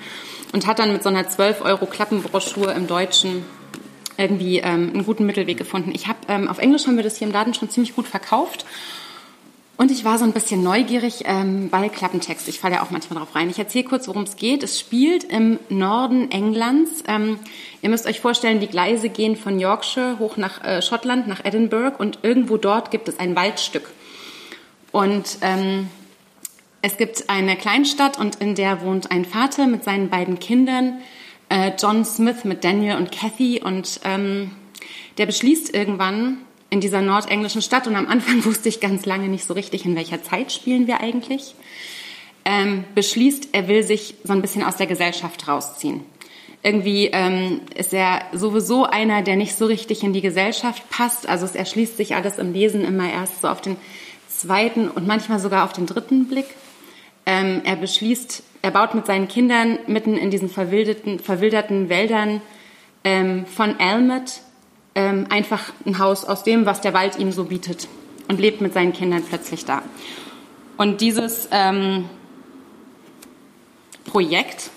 [0.53, 3.45] und hat dann mit so einer 12 Euro Klappenbroschur im Deutschen
[4.17, 5.91] irgendwie ähm, einen guten Mittelweg gefunden.
[5.93, 8.65] Ich habe ähm, auf Englisch haben wir das hier im Laden schon ziemlich gut verkauft.
[9.77, 13.19] Und ich war so ein bisschen neugierig, ähm, weil Klappentext, ich falle ja auch manchmal
[13.19, 13.49] drauf rein.
[13.49, 14.63] Ich erzähle kurz, worum es geht.
[14.63, 17.03] Es spielt im Norden Englands.
[17.07, 17.39] Ähm,
[17.81, 21.97] ihr müsst euch vorstellen, die Gleise gehen von Yorkshire hoch nach äh, Schottland, nach Edinburgh
[21.97, 23.91] und irgendwo dort gibt es ein Waldstück.
[24.93, 25.89] Und ähm,
[26.81, 30.99] es gibt eine Kleinstadt und in der wohnt ein Vater mit seinen beiden Kindern,
[31.49, 34.51] äh, John Smith mit Daniel und Kathy und ähm,
[35.17, 39.45] der beschließt irgendwann in dieser nordenglischen Stadt und am Anfang wusste ich ganz lange nicht
[39.45, 41.55] so richtig, in welcher Zeit spielen wir eigentlich,
[42.45, 46.03] ähm, beschließt, er will sich so ein bisschen aus der Gesellschaft rausziehen.
[46.61, 51.29] Irgendwie ähm, ist er sowieso einer, der nicht so richtig in die Gesellschaft passt.
[51.29, 53.77] Also es erschließt sich alles im Lesen immer erst so auf den
[54.27, 56.47] zweiten und manchmal sogar auf den dritten Blick.
[57.27, 62.41] Ähm, er beschließt, er baut mit seinen Kindern mitten in diesen verwilderten, verwilderten Wäldern
[63.03, 64.41] ähm, von Elmet
[64.95, 67.87] ähm, einfach ein Haus aus dem, was der Wald ihm so bietet
[68.27, 69.83] und lebt mit seinen Kindern plötzlich da.
[70.77, 72.09] Und dieses ähm,
[74.05, 74.71] Projekt,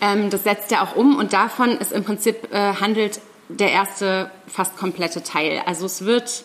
[0.00, 4.30] ähm, das setzt er auch um und davon ist im Prinzip äh, handelt der erste
[4.46, 5.62] fast komplette Teil.
[5.64, 6.44] Also es wird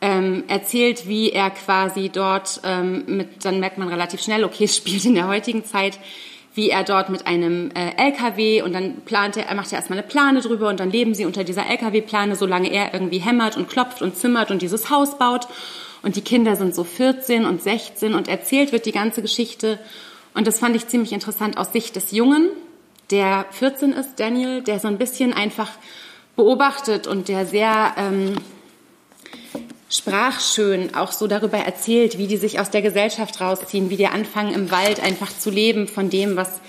[0.00, 4.76] ähm, erzählt, wie er quasi dort ähm, mit, dann merkt man relativ schnell, okay, es
[4.76, 5.98] spielt in der heutigen Zeit,
[6.54, 9.98] wie er dort mit einem äh, LKW und dann plant er, er macht ja erstmal
[9.98, 13.68] eine Plane drüber und dann leben sie unter dieser LKW-Plane, solange er irgendwie hämmert und
[13.68, 15.48] klopft und zimmert und dieses Haus baut.
[16.02, 19.80] Und die Kinder sind so 14 und 16 und erzählt wird die ganze Geschichte.
[20.34, 22.50] Und das fand ich ziemlich interessant aus Sicht des Jungen,
[23.10, 25.70] der 14 ist, Daniel, der so ein bisschen einfach
[26.36, 28.34] beobachtet und der sehr ähm,
[29.88, 34.54] sprachschön auch so darüber erzählt, wie die sich aus der Gesellschaft rausziehen, wie die anfangen
[34.54, 36.60] im Wald einfach zu leben von dem, was,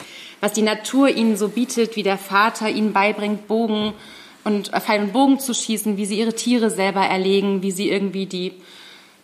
[0.42, 3.94] was die Natur ihnen so bietet, wie der Vater ihnen beibringt, Bogen
[4.44, 7.90] und äh, Pfeil und Bogen zu schießen, wie sie ihre Tiere selber erlegen, wie sie
[7.90, 8.54] irgendwie die,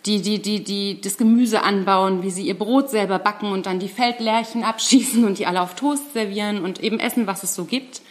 [0.06, 3.78] die, die, die, die, das Gemüse anbauen, wie sie ihr Brot selber backen und dann
[3.78, 7.64] die Feldlärchen abschießen und die alle auf Toast servieren und eben essen, was es so
[7.64, 8.02] gibt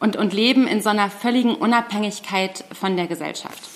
[0.00, 3.75] und, und leben in so einer völligen Unabhängigkeit von der Gesellschaft.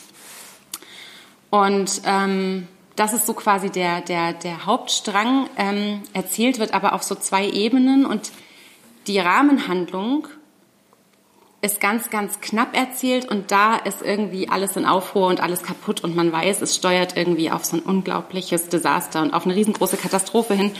[1.50, 5.48] Und ähm, das ist so quasi der, der, der Hauptstrang.
[5.56, 8.30] Ähm, erzählt wird aber auf so zwei Ebenen und
[9.06, 10.28] die Rahmenhandlung
[11.62, 16.02] ist ganz, ganz knapp erzählt und da ist irgendwie alles in Aufruhr und alles kaputt
[16.02, 19.98] und man weiß, es steuert irgendwie auf so ein unglaubliches Desaster und auf eine riesengroße
[19.98, 20.70] Katastrophe hin,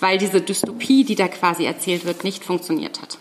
[0.00, 3.18] weil diese Dystopie, die da quasi erzählt wird, nicht funktioniert hat.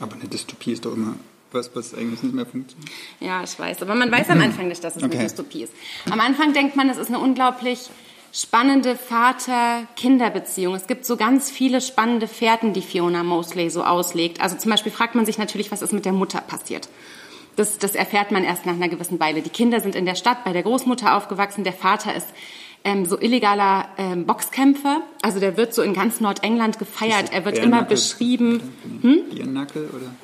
[0.00, 1.16] Aber eine Dystopie ist doch immer
[1.54, 2.90] was, was eigentlich nicht mehr funktioniert.
[3.20, 3.82] Ja, ich weiß.
[3.82, 5.14] Aber man weiß am Anfang nicht, dass es okay.
[5.14, 5.72] eine Dystopie ist.
[6.10, 7.90] Am Anfang denkt man, es ist eine unglaublich
[8.32, 10.74] spannende Vater-Kinder-Beziehung.
[10.74, 14.40] Es gibt so ganz viele spannende Fährten, die Fiona Mosley so auslegt.
[14.40, 16.88] Also zum Beispiel fragt man sich natürlich, was ist mit der Mutter passiert.
[17.56, 19.42] Das, das erfährt man erst nach einer gewissen Weile.
[19.42, 21.64] Die Kinder sind in der Stadt bei der Großmutter aufgewachsen.
[21.64, 22.28] Der Vater ist
[22.84, 25.02] ähm, so illegaler ähm, Boxkämpfer.
[25.20, 27.32] Also der wird so in ganz Nordengland gefeiert.
[27.32, 28.62] Er wird immer beschrieben.
[29.02, 29.24] Hm?
[29.30, 30.14] Biernackel oder?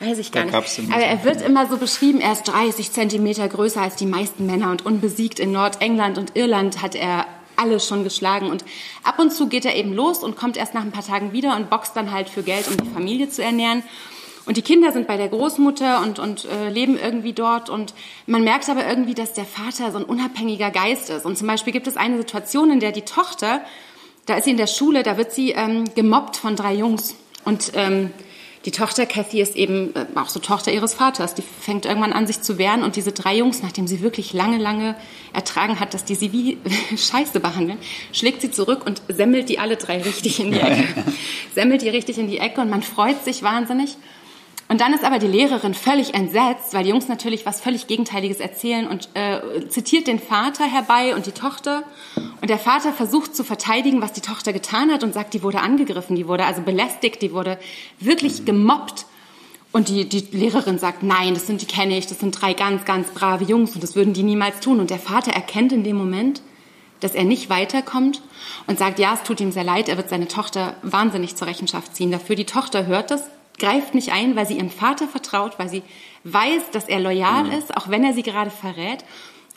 [0.00, 0.54] Weiß ich gar nicht.
[0.54, 4.70] Aber er wird immer so beschrieben, er ist 30 Zentimeter größer als die meisten Männer
[4.70, 8.50] und unbesiegt in Nordengland und Irland hat er alle schon geschlagen.
[8.50, 8.64] Und
[9.02, 11.56] ab und zu geht er eben los und kommt erst nach ein paar Tagen wieder
[11.56, 13.82] und boxt dann halt für Geld, um die Familie zu ernähren.
[14.46, 17.68] Und die Kinder sind bei der Großmutter und, und äh, leben irgendwie dort.
[17.68, 17.94] Und
[18.26, 21.26] man merkt aber irgendwie, dass der Vater so ein unabhängiger Geist ist.
[21.26, 23.60] Und zum Beispiel gibt es eine Situation, in der die Tochter,
[24.26, 27.16] da ist sie in der Schule, da wird sie ähm, gemobbt von drei Jungs.
[27.44, 28.12] Und ähm,
[28.66, 31.34] die Tochter Kathy ist eben äh, auch so Tochter ihres Vaters.
[31.34, 34.58] Die fängt irgendwann an, sich zu wehren und diese drei Jungs, nachdem sie wirklich lange,
[34.58, 34.96] lange
[35.32, 36.58] ertragen hat, dass die sie wie
[36.96, 37.78] Scheiße behandeln,
[38.12, 40.84] schlägt sie zurück und semmelt die alle drei richtig in die Ecke.
[41.54, 43.96] semmelt die richtig in die Ecke und man freut sich wahnsinnig.
[44.68, 48.40] Und dann ist aber die Lehrerin völlig entsetzt, weil die Jungs natürlich was völlig Gegenteiliges
[48.40, 51.84] erzählen und äh, zitiert den Vater herbei und die Tochter.
[52.40, 55.60] Und der Vater versucht zu verteidigen, was die Tochter getan hat und sagt, die wurde
[55.60, 57.58] angegriffen, die wurde also belästigt, die wurde
[58.00, 59.06] wirklich gemobbt.
[59.70, 62.84] Und die, die Lehrerin sagt, nein, das sind die kenne ich, das sind drei ganz,
[62.84, 64.80] ganz brave Jungs und das würden die niemals tun.
[64.80, 66.40] Und der Vater erkennt in dem Moment,
[67.00, 68.22] dass er nicht weiterkommt
[68.66, 71.94] und sagt, ja, es tut ihm sehr leid, er wird seine Tochter wahnsinnig zur Rechenschaft
[71.94, 72.36] ziehen dafür.
[72.36, 73.22] Die Tochter hört das
[73.58, 75.82] greift nicht ein, weil sie ihrem Vater vertraut, weil sie
[76.24, 77.52] weiß, dass er loyal mhm.
[77.52, 79.04] ist, auch wenn er sie gerade verrät.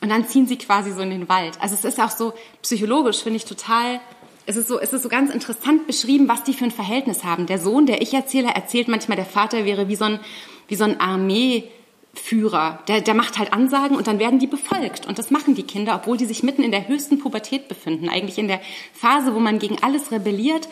[0.01, 1.59] Und dann ziehen sie quasi so in den Wald.
[1.59, 3.99] Also es ist auch so psychologisch, finde ich total,
[4.45, 7.45] es ist so, es ist so ganz interessant beschrieben, was die für ein Verhältnis haben.
[7.45, 10.19] Der Sohn, der Ich-Erzähler, erzählt manchmal, der Vater wäre wie so ein,
[10.67, 12.79] wie so ein Armeeführer.
[12.87, 15.05] Der, der macht halt Ansagen und dann werden die befolgt.
[15.05, 18.09] Und das machen die Kinder, obwohl die sich mitten in der höchsten Pubertät befinden.
[18.09, 18.61] Eigentlich in der
[18.93, 20.67] Phase, wo man gegen alles rebelliert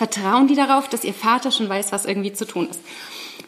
[0.00, 2.80] vertrauen die darauf, dass ihr Vater schon weiß, was irgendwie zu tun ist.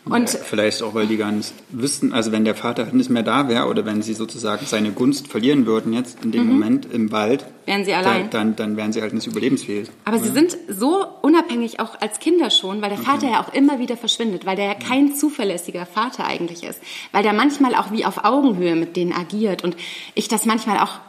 [0.05, 3.23] Und ja, vielleicht auch, weil die gar nicht wüssten, also wenn der Vater nicht mehr
[3.23, 6.53] da wäre oder wenn sie sozusagen seine Gunst verlieren würden jetzt in dem mhm.
[6.53, 8.29] Moment im Wald, wären sie allein.
[8.29, 9.89] Da, dann, dann wären sie halt nicht überlebensfähig.
[10.05, 10.27] Aber oder?
[10.27, 13.33] sie sind so unabhängig auch als Kinder schon, weil der Vater okay.
[13.33, 17.33] ja auch immer wieder verschwindet, weil der ja kein zuverlässiger Vater eigentlich ist, weil der
[17.33, 19.75] manchmal auch wie auf Augenhöhe mit denen agiert und
[20.15, 21.01] ich das manchmal auch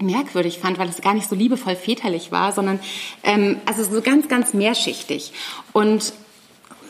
[0.00, 2.78] merkwürdig fand, weil es gar nicht so liebevoll väterlich war, sondern
[3.22, 5.32] ähm, also so ganz, ganz mehrschichtig.
[5.72, 6.12] Und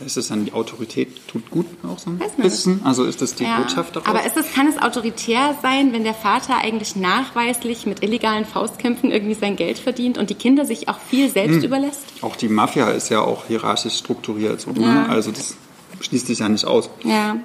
[0.04, 2.80] ist es dann die Autorität tut gut auch so ein bisschen?
[2.84, 4.08] Also ist das die ja, Botschaft daraus?
[4.08, 9.10] Aber ist es, kann es autoritär sein, wenn der Vater eigentlich nachweislich mit illegalen Faustkämpfen
[9.10, 11.64] irgendwie sein Geld verdient und die Kinder sich auch viel selbst hm.
[11.64, 12.04] überlässt?
[12.22, 14.60] Auch die Mafia ist ja auch hierarchisch strukturiert.
[14.60, 14.80] So, ne?
[14.80, 15.06] ja.
[15.06, 15.56] Also das
[16.00, 16.88] schließt sich ja nicht aus.
[17.04, 17.36] Ja.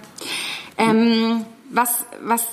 [0.77, 2.47] Ähm, was, was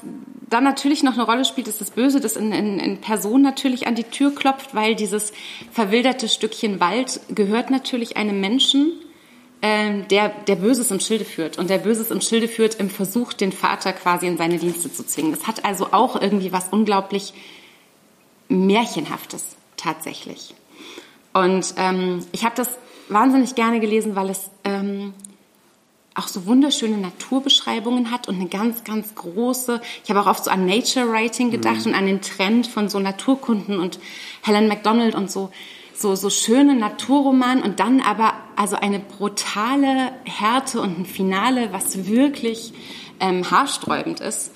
[0.48, 3.86] dann natürlich noch eine Rolle spielt, ist das Böse, das in, in, in Person natürlich
[3.86, 5.32] an die Tür klopft, weil dieses
[5.70, 8.92] verwilderte Stückchen Wald gehört natürlich einem Menschen,
[9.62, 11.56] ähm, der, der Böses im Schilde führt.
[11.56, 15.06] Und der Böses im Schilde führt im Versuch, den Vater quasi in seine Dienste zu
[15.06, 15.32] zwingen.
[15.32, 17.32] Das hat also auch irgendwie was unglaublich
[18.48, 20.54] Märchenhaftes tatsächlich.
[21.32, 22.76] Und ähm, ich habe das
[23.08, 25.14] wahnsinnig gerne gelesen, weil es ähm,
[26.14, 30.50] auch so wunderschöne Naturbeschreibungen hat und eine ganz, ganz große, ich habe auch oft so
[30.50, 31.92] an Nature Writing gedacht mhm.
[31.92, 33.98] und an den Trend von so Naturkunden und
[34.42, 35.50] Helen MacDonald und so,
[35.94, 42.06] so, so schöne Naturroman und dann aber also eine brutale Härte und ein Finale, was
[42.06, 42.72] wirklich
[43.20, 44.52] ähm, haarsträubend ist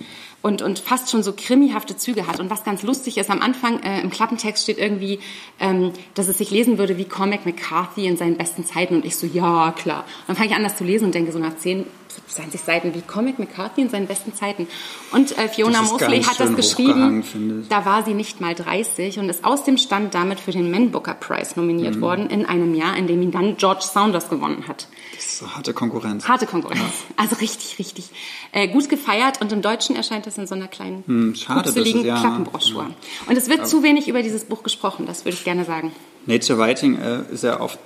[0.46, 2.38] und, und fast schon so krimihafte Züge hat.
[2.38, 5.18] Und was ganz lustig ist, am Anfang äh, im Klappentext steht irgendwie,
[5.58, 8.94] ähm, dass es sich lesen würde wie Cormac McCarthy in seinen besten Zeiten.
[8.94, 10.04] Und ich so, ja, klar.
[10.20, 11.84] Und dann fange ich an, das zu lesen und denke so nach zehn
[12.26, 14.66] 20 Seiten wie Comic McCarthy in seinen besten Zeiten.
[15.12, 17.66] Und äh, Fiona Mosley hat das geschrieben.
[17.68, 20.90] Da war sie nicht mal 30 und ist aus dem Stand damit für den Man
[20.90, 22.00] Booker Prize nominiert mhm.
[22.00, 24.88] worden in einem Jahr, in dem ihn dann George Saunders gewonnen hat.
[25.14, 26.28] Das ist harte Konkurrenz.
[26.28, 26.80] Harte Konkurrenz.
[26.80, 27.14] Ja.
[27.16, 28.10] Also richtig, richtig
[28.52, 32.20] äh, gut gefeiert und im Deutschen erscheint es in so einer kleinen hm, schade, ja,
[32.20, 32.82] Klappenbroschur.
[32.82, 32.90] Ja.
[33.28, 35.92] Und es wird Aber zu wenig über dieses Buch gesprochen, das würde ich gerne sagen.
[36.26, 37.78] Nature Writing äh, ist ja oft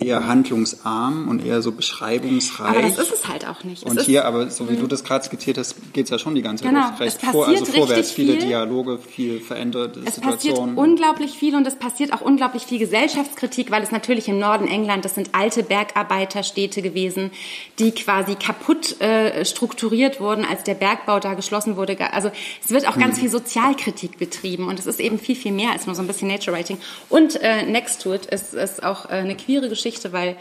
[0.00, 2.68] eher handlungsarm und eher so beschreibungsreich.
[2.68, 3.84] Aber das ist es halt auch nicht.
[3.84, 6.42] und hier, aber so wie du das gerade skizziert hast, geht es ja schon die
[6.42, 6.96] ganze Zeit genau.
[6.98, 8.42] recht vor, also vorwärts, viele viel.
[8.42, 10.36] Dialoge, viel veränderte es Situationen.
[10.36, 14.38] Es passiert unglaublich viel und es passiert auch unglaublich viel Gesellschaftskritik, weil es natürlich im
[14.38, 17.32] Norden England, das sind alte Bergarbeiterstädte gewesen,
[17.78, 21.98] die quasi kaputt äh, strukturiert wurden, als der Bergbau da geschlossen wurde.
[22.12, 22.30] Also
[22.64, 23.02] es wird auch hm.
[23.02, 26.06] ganz viel Sozialkritik betrieben und es ist eben viel, viel mehr als nur so ein
[26.06, 26.78] bisschen Nature Writing.
[27.08, 30.36] Und äh, next to it ist, ist auch äh, eine queere Geschichte Geschichte, weil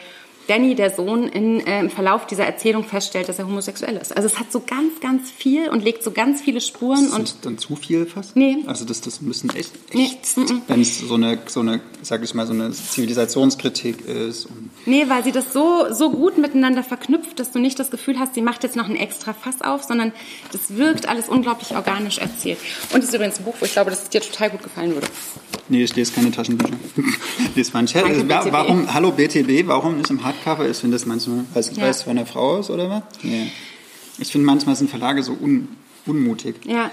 [0.47, 4.15] Danny, der Sohn, in, äh, im Verlauf dieser Erzählung feststellt, dass er homosexuell ist.
[4.15, 7.05] Also es hat so ganz, ganz viel und legt so ganz viele Spuren.
[7.05, 8.37] Ist und dann zu viel fast?
[8.37, 8.63] Nee.
[8.65, 10.45] Also das, das müssen echt, echt nee.
[10.67, 14.47] wenn es so eine, so eine, sag ich mal, so eine Zivilisationskritik ist.
[14.85, 18.33] nee, weil sie das so, so gut miteinander verknüpft, dass du nicht das Gefühl hast,
[18.33, 20.13] sie macht jetzt noch ein extra Fass auf, sondern
[20.53, 22.59] das wirkt alles unglaublich organisch erzählt.
[22.93, 24.93] Und es ist übrigens ein Buch, wo ich glaube, dass es dir total gut gefallen
[24.93, 25.07] würde.
[25.69, 26.73] Nee, ich lese keine Taschenbücher.
[27.39, 28.03] ich lese mein Chat.
[28.27, 30.69] Warum, hallo BTB, warum nicht im Hard Hardcover.
[30.69, 31.87] Ich finde das manchmal, weiß nicht, ja.
[31.87, 33.03] weiß, von einer Frau ist oder was?
[33.21, 33.51] Nee.
[34.19, 35.67] Ich finde manchmal sind Verlage so un,
[36.05, 36.55] unmutig.
[36.65, 36.89] Ja.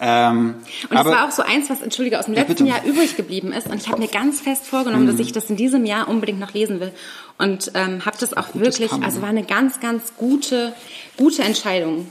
[0.00, 0.56] Ähm,
[0.90, 3.52] und es war auch so eins, was, entschuldige, aus dem letzten ja, Jahr übrig geblieben
[3.52, 3.68] ist.
[3.68, 5.10] Und ich habe mir ganz fest vorgenommen, mhm.
[5.10, 6.92] dass ich das in diesem Jahr unbedingt noch lesen will.
[7.38, 9.06] Und ähm, habe das auch Gutes wirklich, Kammer.
[9.06, 10.72] also war eine ganz, ganz gute,
[11.16, 12.06] gute Entscheidung.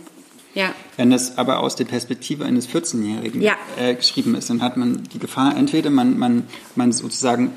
[0.53, 0.73] Ja.
[0.97, 3.55] Wenn das aber aus der Perspektive eines 14-Jährigen ja.
[3.77, 6.43] äh, geschrieben ist, dann hat man die Gefahr, entweder man, man,
[6.75, 7.51] man sozusagen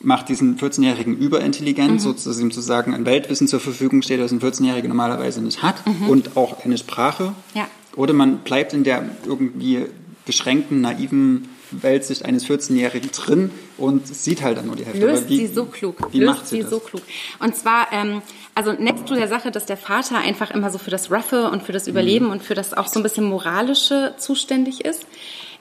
[0.00, 1.98] macht diesen 14-Jährigen überintelligent, mhm.
[1.98, 6.08] sozusagen zu sagen, ein Weltwissen zur Verfügung steht, das ein 14-Jähriger normalerweise nicht hat mhm.
[6.08, 7.32] und auch eine Sprache.
[7.54, 7.68] Ja.
[7.96, 9.86] Oder man bleibt in der irgendwie
[10.26, 11.48] beschränkten, naiven
[11.82, 15.06] Weltsicht eines 14-Jährigen drin und sieht halt dann nur die Hälfte.
[15.06, 16.12] Löst wie, sie so klug.
[16.12, 16.70] Wie Löst macht sie, sie das?
[16.70, 17.02] so klug.
[17.40, 18.22] Und zwar, ähm,
[18.54, 21.62] also next zu der Sache, dass der Vater einfach immer so für das Roughe und
[21.62, 22.32] für das Überleben mhm.
[22.32, 25.06] und für das auch so ein bisschen Moralische zuständig ist,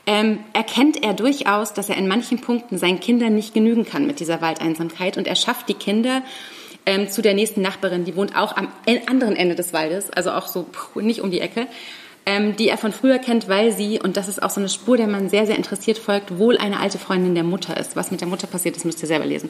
[0.06, 4.19] ähm, erkennt er durchaus, dass er in manchen Punkten seinen Kindern nicht genügen kann mit
[4.19, 6.23] dieser Waldeinsamkeit und er schafft die Kinder
[6.86, 8.67] ähm, zu der nächsten Nachbarin, die wohnt auch am
[9.08, 11.67] anderen Ende des Waldes, also auch so nicht um die Ecke,
[12.25, 14.97] ähm, die er von früher kennt, weil sie, und das ist auch so eine Spur,
[14.97, 17.95] der man sehr, sehr interessiert folgt, wohl eine alte Freundin der Mutter ist.
[17.95, 19.49] Was mit der Mutter passiert ist, müsst ihr selber lesen.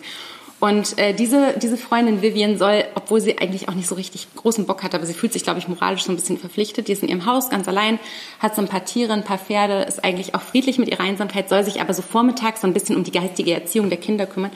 [0.59, 4.65] Und äh, diese, diese Freundin Vivian soll, obwohl sie eigentlich auch nicht so richtig großen
[4.65, 6.88] Bock hat, aber sie fühlt sich, glaube ich, moralisch so ein bisschen verpflichtet.
[6.88, 7.99] Die ist in ihrem Haus ganz allein,
[8.39, 11.49] hat so ein paar Tiere, ein paar Pferde, ist eigentlich auch friedlich mit ihrer Einsamkeit,
[11.49, 14.51] soll sich aber so vormittags so ein bisschen um die geistige Erziehung der Kinder kümmern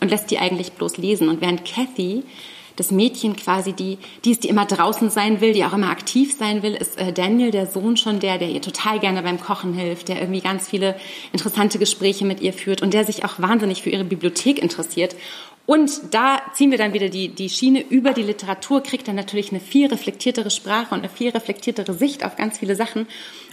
[0.00, 1.28] und lässt die eigentlich bloß lesen.
[1.28, 2.24] Und während Kathy
[2.80, 6.34] das Mädchen quasi, die, die ist, die immer draußen sein will, die auch immer aktiv
[6.38, 9.74] sein will, ist äh, Daniel, der Sohn schon der, der ihr total gerne beim Kochen
[9.74, 10.96] hilft, der irgendwie ganz viele
[11.32, 15.14] interessante Gespräche mit ihr führt und der sich auch wahnsinnig für ihre Bibliothek interessiert.
[15.66, 19.50] Und da ziehen wir dann wieder die, die Schiene über die Literatur, kriegt dann natürlich
[19.50, 23.06] eine viel reflektiertere Sprache und eine viel reflektiertere Sicht auf ganz viele Sachen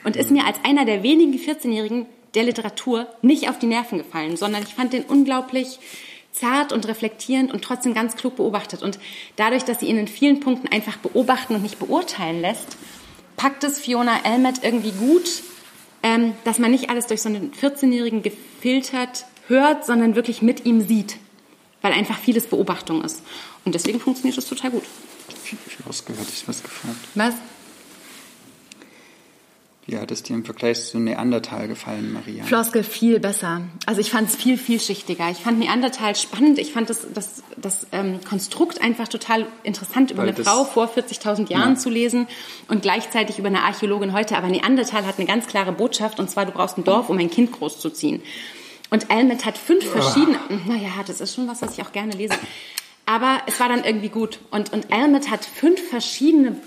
[0.05, 4.37] und ist mir als einer der wenigen 14-Jährigen der Literatur nicht auf die Nerven gefallen,
[4.37, 5.79] sondern ich fand den unglaublich
[6.39, 8.83] zart und reflektierend und trotzdem ganz klug beobachtet.
[8.83, 8.99] Und
[9.35, 12.77] dadurch, dass sie ihn in vielen Punkten einfach beobachten und nicht beurteilen lässt,
[13.35, 15.43] packt es Fiona Elmet irgendwie gut,
[16.03, 20.81] ähm, dass man nicht alles durch so einen 14-Jährigen gefiltert hört, sondern wirklich mit ihm
[20.81, 21.17] sieht
[21.81, 23.21] weil einfach vieles Beobachtung ist.
[23.65, 24.83] Und deswegen funktioniert das total gut.
[25.45, 26.97] Ich habe ausgehört, ich was gefragt.
[27.15, 27.35] Was?
[29.89, 32.43] Wie hat es dir im Vergleich zu Neandertal gefallen, Maria?
[32.43, 33.61] Floskel viel besser.
[33.85, 35.31] Also ich fand es viel vielschichtiger.
[35.31, 36.59] Ich fand Neandertal spannend.
[36.59, 40.91] Ich fand das, das, das ähm, Konstrukt einfach total interessant, über Weil eine Frau vor
[40.93, 41.79] 40.000 Jahren ja.
[41.79, 42.27] zu lesen
[42.67, 44.37] und gleichzeitig über eine Archäologin heute.
[44.37, 47.29] Aber Neandertal hat eine ganz klare Botschaft und zwar, du brauchst ein Dorf, um ein
[47.29, 48.21] Kind großzuziehen.
[48.89, 50.37] Und Elmet hat fünf verschiedene.
[50.49, 50.69] Oh.
[50.69, 52.35] Naja, das ist schon was, was ich auch gerne lese.
[53.05, 54.39] Aber es war dann irgendwie gut.
[54.51, 56.57] Und, und Elmet hat fünf verschiedene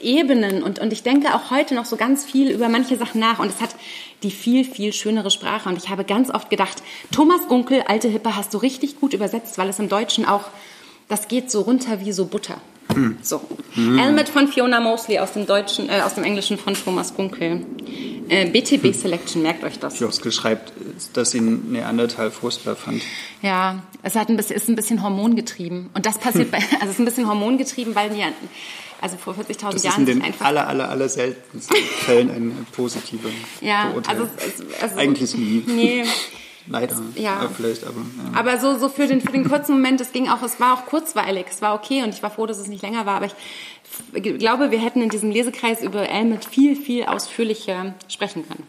[0.00, 3.38] Ebenen und, und ich denke auch heute noch so ganz viel über manche Sachen nach
[3.38, 3.74] und es hat
[4.22, 8.36] die viel, viel schönere Sprache und ich habe ganz oft gedacht, Thomas Gunkel, alte Hippe,
[8.36, 10.44] hast du richtig gut übersetzt, weil es im Deutschen auch,
[11.08, 12.60] das geht so runter wie so Butter.
[12.92, 13.18] Hm.
[13.22, 13.42] So.
[13.74, 13.98] Hm.
[13.98, 17.64] Elmet von Fiona Mosley aus dem Deutschen, äh, aus dem Englischen von Thomas Gunkel.
[18.28, 20.00] Äh, BTB Selection, merkt euch das.
[20.00, 20.72] Joske schreibt,
[21.14, 23.02] dass sie Neandertal furchtbar fand.
[23.42, 25.90] Ja, es hat ein bisschen, ist ein bisschen hormongetrieben.
[25.94, 28.26] Und das passiert bei, also es ist ein bisschen hormongetrieben, weil wir,
[29.00, 29.74] also vor 40.000 Jahren.
[29.74, 33.28] Das ist in den aller, aller, aller seltensten Fällen eine positive
[33.60, 35.64] ja, Also, es, also, Eigentlich nie.
[35.66, 36.04] Nee.
[36.70, 37.00] Leider.
[37.14, 37.36] Ja.
[37.36, 38.00] Aber vielleicht, aber.
[38.00, 38.38] Ja.
[38.38, 40.86] Aber so, so für den, für den kurzen Moment, es ging auch, es war auch
[40.86, 44.38] kurzweilig, es war okay und ich war froh, dass es nicht länger war, aber ich
[44.38, 48.66] glaube, wir hätten in diesem Lesekreis über Elmet viel, viel ausführlicher sprechen können.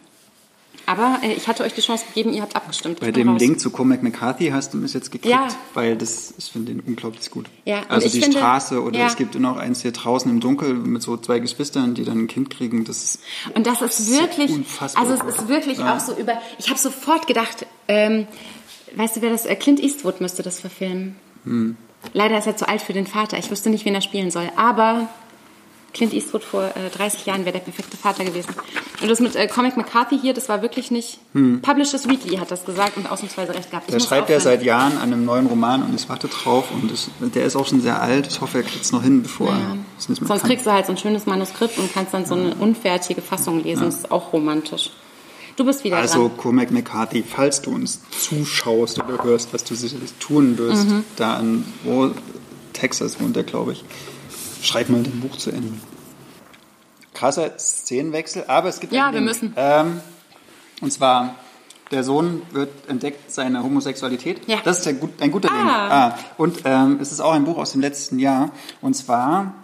[0.90, 2.98] Aber äh, ich hatte euch die Chance gegeben, ihr habt abgestimmt.
[2.98, 3.40] Bei dem raus.
[3.40, 5.46] Link zu Cormac McCarthy hast du mich jetzt gekriegt, ja.
[5.72, 7.46] weil das, ich finde den unglaublich gut.
[7.64, 9.06] Ja, also die finde, Straße oder ja.
[9.06, 12.26] es gibt noch eins hier draußen im Dunkel mit so zwei Geschwistern, die dann ein
[12.26, 12.84] Kind kriegen.
[12.84, 13.20] Das ist
[13.54, 15.04] und das ist wirklich, unfassbar.
[15.04, 15.94] also es ist wirklich ja.
[15.94, 16.32] auch so über.
[16.58, 18.26] Ich habe sofort gedacht, ähm,
[18.96, 19.46] weißt du, wer das?
[19.46, 21.14] Äh, Clint Eastwood müsste das verfilmen.
[21.44, 21.76] Hm.
[22.14, 23.38] Leider ist er zu alt für den Vater.
[23.38, 24.50] Ich wüsste nicht, wen er spielen soll.
[24.56, 25.08] Aber
[25.92, 28.54] Clint Eastwood vor äh, 30 Jahren wäre der perfekte Vater gewesen.
[29.02, 31.18] Und das mit äh, Comic McCarthy hier, das war wirklich nicht.
[31.32, 31.62] Hm.
[31.62, 33.88] Publishers Weekly hat das gesagt und ausnahmsweise recht gehabt.
[33.88, 36.92] Ich der schreibt ja seit Jahren an einem neuen Roman und ich warte drauf und
[36.92, 38.28] ich, der ist auch schon sehr alt.
[38.28, 39.58] Ich hoffe, er kriegt es noch hin, bevor ja.
[39.58, 40.50] er es nicht mehr Sonst kann.
[40.50, 43.82] kriegst du halt so ein schönes Manuskript und kannst dann so eine unfertige Fassung lesen.
[43.82, 43.86] Ja.
[43.86, 44.90] Das ist auch romantisch.
[45.56, 46.36] Du bist wieder also, dran.
[46.38, 51.04] Cormac McCarthy, falls du uns zuschaust oder hörst, was du sicherlich tun wirst, mhm.
[51.16, 51.64] da in
[52.72, 53.84] Texas wohnt er, glaube ich,
[54.62, 55.72] schreib mal dein Buch zu Ende
[57.20, 59.52] krasser Szenenwechsel, aber es gibt ja, wir müssen.
[59.56, 60.00] Ähm,
[60.80, 61.34] und zwar
[61.90, 64.48] der Sohn wird entdeckt seine Homosexualität.
[64.48, 64.58] Ja.
[64.64, 65.56] Das ist ein, gut, ein guter ah.
[65.56, 65.70] Link.
[65.70, 68.52] Ah, und ähm, es ist auch ein Buch aus dem letzten Jahr.
[68.80, 69.54] Und zwar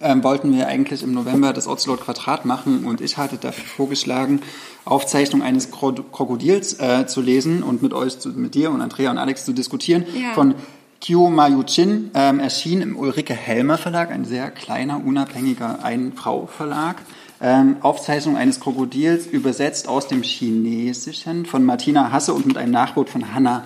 [0.00, 4.42] ähm, wollten wir eigentlich im November das Ocelot Quadrat machen und ich hatte dafür vorgeschlagen,
[4.84, 9.18] Aufzeichnung eines Krokodils äh, zu lesen und mit euch, zu, mit dir und Andrea und
[9.18, 10.34] Alex zu diskutieren ja.
[10.34, 10.54] von
[11.00, 16.96] Kyo Mayuchin ähm, erschien im Ulrike Helmer Verlag, ein sehr kleiner, unabhängiger Ein-Frau-Verlag.
[17.40, 23.10] Ähm, Aufzeichnung eines Krokodils, übersetzt aus dem Chinesischen von Martina Hasse und mit einem Nachwort
[23.10, 23.64] von Hanna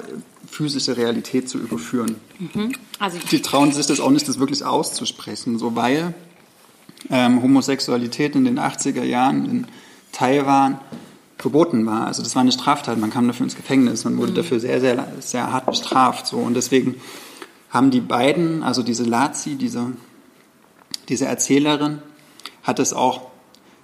[0.54, 2.14] physische Realität zu überführen.
[2.38, 2.76] Mhm.
[3.00, 6.14] Also die trauen sich das auch nicht, das wirklich auszusprechen, so weil
[7.10, 9.66] ähm, Homosexualität in den 80er Jahren in
[10.12, 10.78] Taiwan
[11.38, 12.06] verboten war.
[12.06, 14.36] Also das war eine Straftat, man kam dafür ins Gefängnis, man wurde mhm.
[14.36, 16.28] dafür sehr, sehr, sehr hart bestraft.
[16.28, 16.36] So.
[16.36, 17.00] Und deswegen
[17.70, 19.88] haben die beiden, also diese Lazi, diese,
[21.08, 21.98] diese Erzählerin,
[22.62, 23.22] hat es auch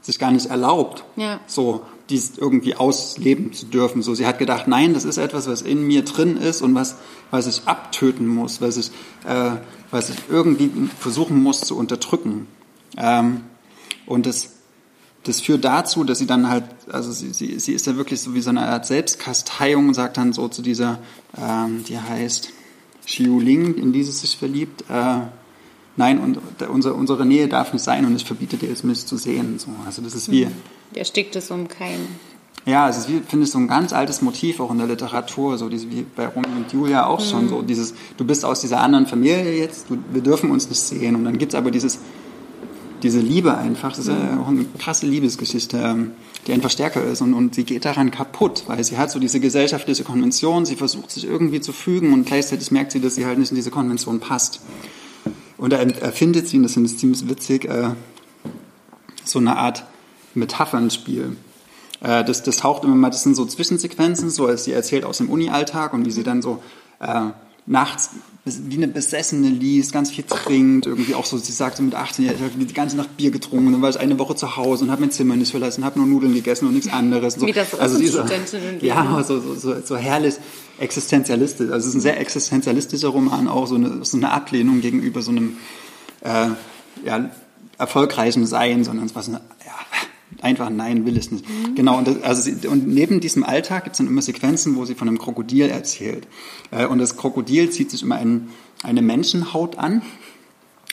[0.02, 1.40] sich gar nicht erlaubt, ja.
[1.46, 4.02] so dies irgendwie ausleben zu dürfen.
[4.02, 6.96] So, sie hat gedacht, nein, das ist etwas, was in mir drin ist und was,
[7.30, 8.90] was ich abtöten muss, was ich,
[9.26, 9.52] äh,
[9.90, 12.46] was ich irgendwie versuchen muss zu unterdrücken.
[12.96, 13.42] Ähm,
[14.06, 14.50] und das,
[15.22, 18.34] das führt dazu, dass sie dann halt, also sie, sie, sie ist ja wirklich so
[18.34, 20.98] wie so eine Art Selbstkasteiung sagt dann so zu dieser,
[21.38, 22.50] ähm, die heißt
[23.06, 25.20] Xiu Ling, in die sie sich verliebt, äh,
[25.96, 26.38] nein, und
[26.68, 29.58] unsere, unsere Nähe darf nicht sein und ich verbiete dir es, mich zu sehen.
[29.58, 30.48] So, also das ist wie...
[30.94, 32.08] Der stickt es um keinen.
[32.66, 35.56] Ja, es ist wie, finde ich, so ein ganz altes Motiv auch in der Literatur,
[35.56, 38.80] so diese, wie bei Romeo und Julia auch schon, so dieses, du bist aus dieser
[38.80, 41.16] anderen Familie jetzt, du, wir dürfen uns nicht sehen.
[41.16, 42.00] Und dann gibt es aber dieses,
[43.02, 46.10] diese Liebe einfach, das ist ja auch eine krasse Liebesgeschichte, ähm,
[46.46, 49.40] die einfach stärker ist und, und sie geht daran kaputt, weil sie hat so diese
[49.40, 53.38] gesellschaftliche Konvention, sie versucht sich irgendwie zu fügen und gleichzeitig merkt sie, dass sie halt
[53.38, 54.60] nicht in diese Konvention passt.
[55.60, 57.90] Und da erfindet sie, und das finde ich ziemlich witzig, äh,
[59.24, 59.84] so eine Art
[60.34, 61.36] Metaphernspiel.
[62.00, 65.18] Äh, das, das taucht immer mal, das sind so Zwischensequenzen, so als sie erzählt aus
[65.18, 66.62] dem Uni-Alltag und wie sie dann so
[67.00, 67.26] äh,
[67.66, 68.10] nachts
[68.44, 72.24] wie eine Besessene liest, ganz viel trinkt, irgendwie auch so, sie sagt so mit 18,
[72.24, 74.84] ich habe die ganze Nacht Bier getrunken, und dann war ich eine Woche zu Hause
[74.84, 77.34] und habe mein Zimmer nicht verlassen, habe nur Nudeln gegessen und nichts anderes.
[77.34, 77.46] So.
[77.46, 78.24] Wie das also diese,
[78.80, 80.36] Ja, so, so, so, so herrlich
[80.80, 81.70] existenzialistisch.
[81.70, 85.30] Also es ist ein sehr existenzialistischer Roman, auch so eine, so eine Ablehnung gegenüber so
[85.30, 85.58] einem
[86.22, 86.48] äh,
[87.04, 87.30] ja,
[87.78, 91.48] erfolgreichen Sein, sondern was eine, ja, einfach nein, will es nicht.
[91.48, 91.74] Mhm.
[91.74, 94.84] Genau, und, das, also sie, und neben diesem Alltag gibt es dann immer Sequenzen, wo
[94.84, 96.26] sie von einem Krokodil erzählt.
[96.70, 98.48] Äh, und das Krokodil zieht sich immer ein,
[98.82, 100.02] eine Menschenhaut an,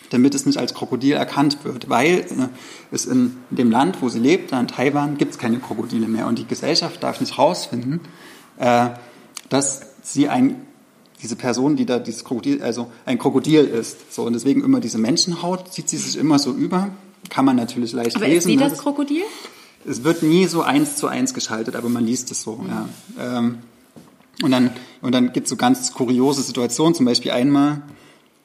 [0.10, 2.50] damit es nicht als Krokodil erkannt wird, weil äh,
[2.92, 6.28] es in dem Land, wo sie lebt, in Taiwan, gibt es keine Krokodile mehr.
[6.28, 8.02] Und die Gesellschaft darf nicht herausfinden,
[8.58, 8.90] äh,
[9.50, 10.62] dass sie ein
[11.22, 14.14] diese Person, die da dieses Krokodil, also ein Krokodil ist.
[14.14, 16.92] So, und deswegen immer diese Menschenhaut zieht sie sich immer so über
[17.30, 18.52] kann man natürlich leicht aber lesen.
[18.52, 19.24] Aber ist sie das Krokodil?
[19.86, 22.56] Es wird nie so eins zu eins geschaltet, aber man liest es so.
[22.56, 22.70] Mhm.
[22.70, 22.90] Ja.
[23.20, 23.58] Ähm,
[24.44, 24.72] und dann,
[25.02, 26.94] und dann gibt es so ganz kuriose Situationen.
[26.94, 27.82] Zum Beispiel einmal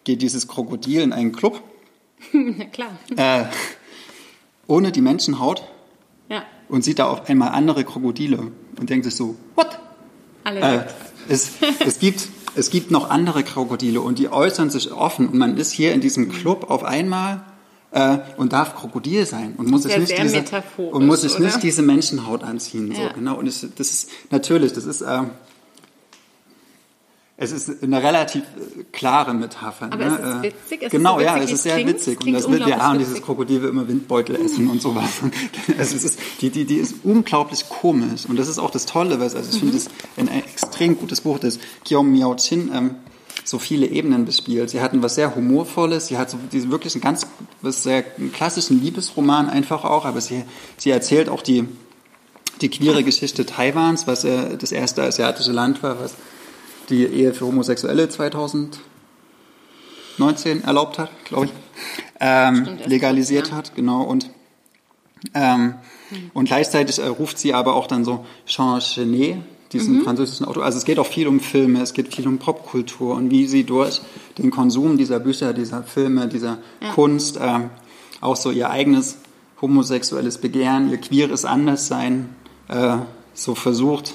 [0.05, 1.62] geht dieses Krokodil in einen Club.
[2.32, 2.98] Na klar.
[3.16, 3.44] Äh,
[4.66, 5.62] ohne die Menschenhaut.
[6.28, 6.44] Ja.
[6.68, 9.78] Und sieht da auf einmal andere Krokodile und denkt sich so, what?
[10.45, 10.84] Alle äh,
[11.28, 11.53] es,
[11.84, 15.28] es, gibt, es gibt noch andere Krokodile und die äußern sich offen.
[15.28, 17.43] Und man ist hier in diesem Club auf einmal
[17.93, 20.45] äh, und darf Krokodil sein und muss, es nicht, diese,
[20.90, 22.90] und muss sich nicht diese Menschenhaut anziehen.
[22.93, 23.09] Ja.
[23.09, 23.36] So, genau.
[23.36, 25.22] Und es, das ist natürlich, das ist, äh,
[27.43, 29.86] es ist eine relativ äh, klare Metapher.
[29.86, 30.18] Aber ne?
[30.18, 30.82] es ist witzig.
[30.82, 32.24] Es genau, ist so ja, es ist sehr klingt, witzig.
[32.24, 35.11] Und das wird ja, und dieses Krokodil will immer Windbeutel essen und sowas.
[35.78, 38.26] es ist, die, die, die ist unglaublich komisch.
[38.26, 41.38] Und das ist auch das Tolle, weil also ich finde, das ein extrem gutes Buch,
[41.38, 42.95] das Guillaume Miao Chin ähm,
[43.45, 44.70] so viele Ebenen bespielt.
[44.70, 47.26] Sie hatten was sehr Humorvolles, sie hat so diesen wirklich einen ganz
[47.61, 50.45] was sehr klassischen Liebesroman einfach auch, aber sie,
[50.76, 51.66] sie erzählt auch die,
[52.61, 56.14] die queere Geschichte Taiwans, was äh, das erste asiatische Land war, was
[56.88, 61.52] die Ehe für Homosexuelle 2019 erlaubt hat, glaube ich,
[62.20, 63.56] ähm, Stimmt, legalisiert ja.
[63.56, 64.30] hat, genau, und
[65.34, 65.74] ähm,
[66.08, 66.30] hm.
[66.34, 69.38] und gleichzeitig äh, ruft sie aber auch dann so Jean Genet,
[69.72, 70.02] diesen mhm.
[70.02, 70.64] französischen Autor.
[70.64, 73.64] Also es geht auch viel um Filme, es geht viel um Popkultur und wie sie
[73.64, 74.02] durch
[74.38, 76.92] den Konsum dieser Bücher, dieser Filme, dieser ja.
[76.92, 77.60] Kunst äh,
[78.20, 79.18] auch so ihr eigenes
[79.60, 82.34] homosexuelles Begehren, ihr queeres Anderssein
[82.68, 82.96] äh,
[83.34, 84.14] so versucht,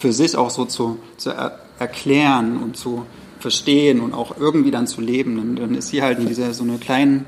[0.00, 3.06] für sich auch so zu, zu er erklären und zu
[3.40, 5.56] verstehen und auch irgendwie dann zu leben.
[5.56, 7.24] Dann ist sie halt in dieser so einer kleinen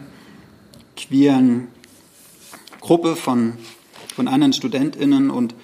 [0.97, 1.69] queeren
[2.81, 3.55] Gruppe von,
[4.15, 5.55] von anderen StudentInnen und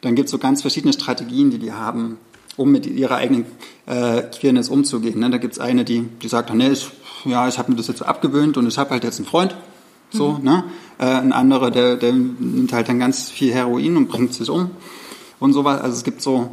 [0.00, 2.18] dann gibt es so ganz verschiedene Strategien, die die haben,
[2.56, 3.46] um mit ihrer eigenen
[3.86, 5.20] äh, Queerness umzugehen.
[5.20, 5.30] Ne?
[5.30, 6.90] Da gibt es eine, die, die sagt, nee, ich,
[7.24, 9.56] ja, ich habe mir das jetzt so abgewöhnt und ich habe halt jetzt einen Freund.
[10.10, 10.44] So, mhm.
[10.44, 10.64] ne?
[10.98, 14.70] Äh, ein anderer, der, der nimmt halt dann ganz viel Heroin und bringt sich um
[15.40, 15.80] und sowas.
[15.80, 16.50] Also es gibt so,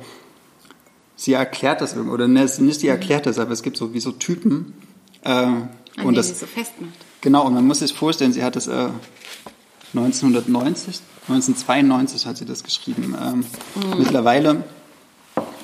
[1.21, 3.99] sie erklärt das irgendwie, oder ne, nicht sie erklärt das, aber es gibt so wie
[3.99, 4.73] so Typen.
[5.23, 5.69] Äh, An
[6.03, 6.93] und das, sie so festmacht.
[7.21, 8.89] Genau, und man muss sich vorstellen, sie hat das äh,
[9.93, 13.15] 1990 1992 hat sie das geschrieben.
[13.21, 13.45] Ähm,
[13.75, 13.99] mhm.
[13.99, 14.63] Mittlerweile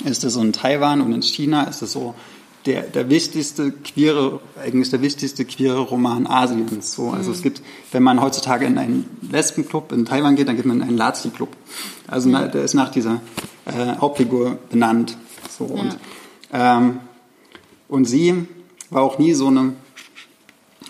[0.05, 2.13] ist es so in Taiwan und in China ist es so
[2.67, 6.93] der, der wichtigste queere, eigentlich der wichtigste queere Roman Asiens.
[6.93, 7.35] So, also mhm.
[7.35, 10.83] es gibt, wenn man heutzutage in einen Lesbenclub in Taiwan geht, dann geht man in
[10.83, 11.49] einen Lazi-Club.
[12.07, 12.51] Also mhm.
[12.51, 13.21] der ist nach dieser
[13.65, 15.17] äh, Hauptfigur benannt.
[15.57, 15.81] So, ja.
[15.81, 15.97] und,
[16.53, 16.99] ähm,
[17.87, 18.45] und sie
[18.89, 19.73] war auch nie so eine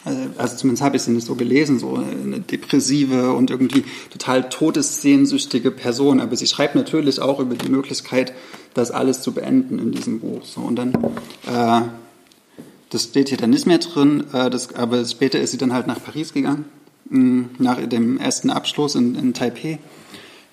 [0.08, 4.48] also, also zumindest habe ich sie nicht so gelesen, so eine depressive und irgendwie total
[4.48, 6.22] todessehnsüchtige Person.
[6.22, 8.34] Aber sie schreibt natürlich auch über die Möglichkeit,
[8.74, 10.46] das alles zu beenden in diesem Buch.
[10.46, 10.94] So, und dann,
[11.46, 11.82] äh,
[12.90, 15.88] das steht hier dann nicht mehr drin, äh, das, aber später ist sie dann halt
[15.88, 16.66] nach Paris gegangen,
[17.10, 19.80] mh, mm, nach dem ersten Abschluss in, in Taipei.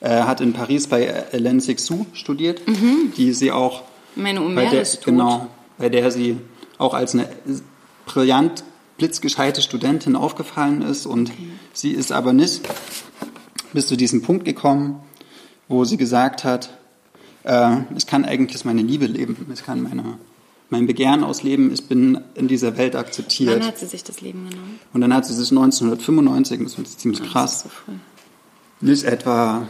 [0.01, 3.13] Äh, hat in Paris bei Hélène Sixou studiert, mhm.
[3.17, 3.85] die sie auch
[4.17, 5.49] Meine bei der, genau,
[5.79, 6.39] bei der sie
[6.79, 7.29] auch als eine
[8.07, 8.65] brillant
[8.99, 11.49] blitzgescheite Studentin aufgefallen ist und okay.
[11.73, 12.61] sie ist aber nicht
[13.73, 15.01] bis zu diesem Punkt gekommen,
[15.69, 16.71] wo sie gesagt hat,
[17.43, 20.19] äh, ich kann eigentlich meine Liebe leben, ich kann meine
[20.71, 23.61] mein Begehren ausleben, ich bin in dieser Welt akzeptiert.
[23.61, 24.81] Wann hat sie sich das Leben genommen?
[24.93, 27.93] Und dann hat sie sich 1995, das ist ziemlich krass, So früh.
[28.81, 29.67] nicht etwa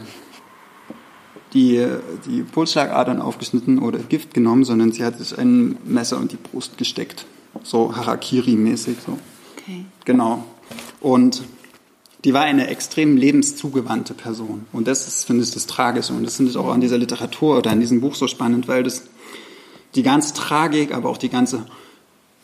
[1.55, 1.87] die,
[2.27, 6.77] die Pulsschlagadern aufgeschnitten oder Gift genommen, sondern sie hat sich ein Messer in die Brust
[6.77, 7.25] gesteckt.
[7.63, 8.97] So Harakiri-mäßig.
[9.05, 9.17] So.
[9.57, 9.85] Okay.
[10.03, 10.43] Genau.
[10.99, 11.41] Und
[12.25, 14.65] die war eine extrem lebenszugewandte Person.
[14.73, 16.13] Und das ist, finde ich, das Tragische.
[16.13, 18.83] Und das finde ich auch an dieser Literatur oder an diesem Buch so spannend, weil
[18.83, 19.03] das
[19.95, 21.65] die ganze Tragik, aber auch die ganze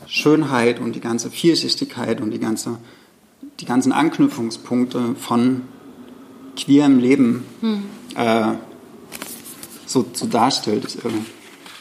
[0.08, 2.78] Schönheit und die ganze Vielschichtigkeit und die, ganze,
[3.60, 5.64] die ganzen Anknüpfungspunkte von
[6.56, 7.44] queerem Leben
[8.16, 8.54] äh,
[9.92, 10.86] so, so darstellt.
[10.86, 11.10] Ich, äh,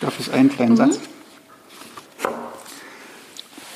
[0.00, 0.98] darf ich einen kleinen Satz?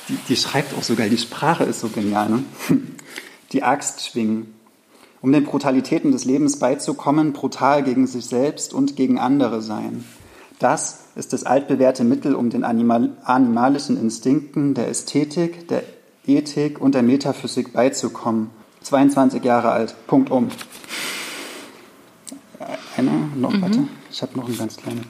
[0.09, 2.29] Die, die schreibt auch so geil, die Sprache ist so genial.
[2.29, 2.43] Ne?
[3.51, 4.53] Die Axt schwingen.
[5.21, 10.03] Um den Brutalitäten des Lebens beizukommen, brutal gegen sich selbst und gegen andere sein.
[10.59, 15.83] Das ist das altbewährte Mittel, um den animal animalischen Instinkten, der Ästhetik, der
[16.27, 18.49] Ethik und der Metaphysik beizukommen.
[18.83, 19.95] 22 Jahre alt.
[20.07, 20.49] Punkt um.
[22.97, 23.87] Einer noch, warte.
[24.11, 25.05] Ich habe noch einen ganz kleinen.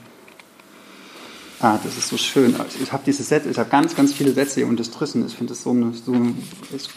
[1.60, 2.54] Ah, das ist so schön.
[2.82, 5.24] Ich habe diese Sätze, ich habe ganz, ganz viele Sätze hier unterstrichen.
[5.26, 6.34] Ich finde das so eine, so eine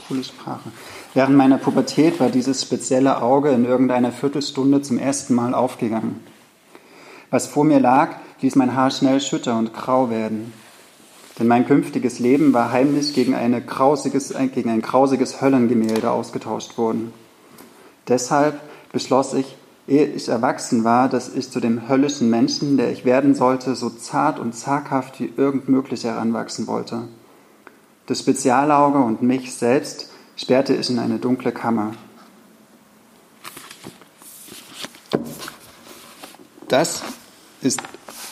[0.08, 0.70] coole Sprache.
[1.14, 6.20] Während meiner Pubertät war dieses spezielle Auge in irgendeiner Viertelstunde zum ersten Mal aufgegangen.
[7.30, 10.52] Was vor mir lag, ließ mein Haar schnell schütter und grau werden.
[11.38, 16.78] Denn mein künftiges Leben war heimlich gegen, eine grausiges, äh, gegen ein grausiges Höllengemälde ausgetauscht
[16.78, 17.14] worden.
[18.10, 18.60] Deshalb
[18.92, 19.56] beschloss ich,
[19.90, 23.90] ehe ich erwachsen war, dass ich zu dem höllischen Menschen, der ich werden sollte, so
[23.90, 27.08] zart und zaghaft wie irgend möglich heranwachsen wollte.
[28.06, 31.94] Das Spezialauge und mich selbst sperrte ich in eine dunkle Kammer.
[36.68, 37.02] Das
[37.62, 37.82] ist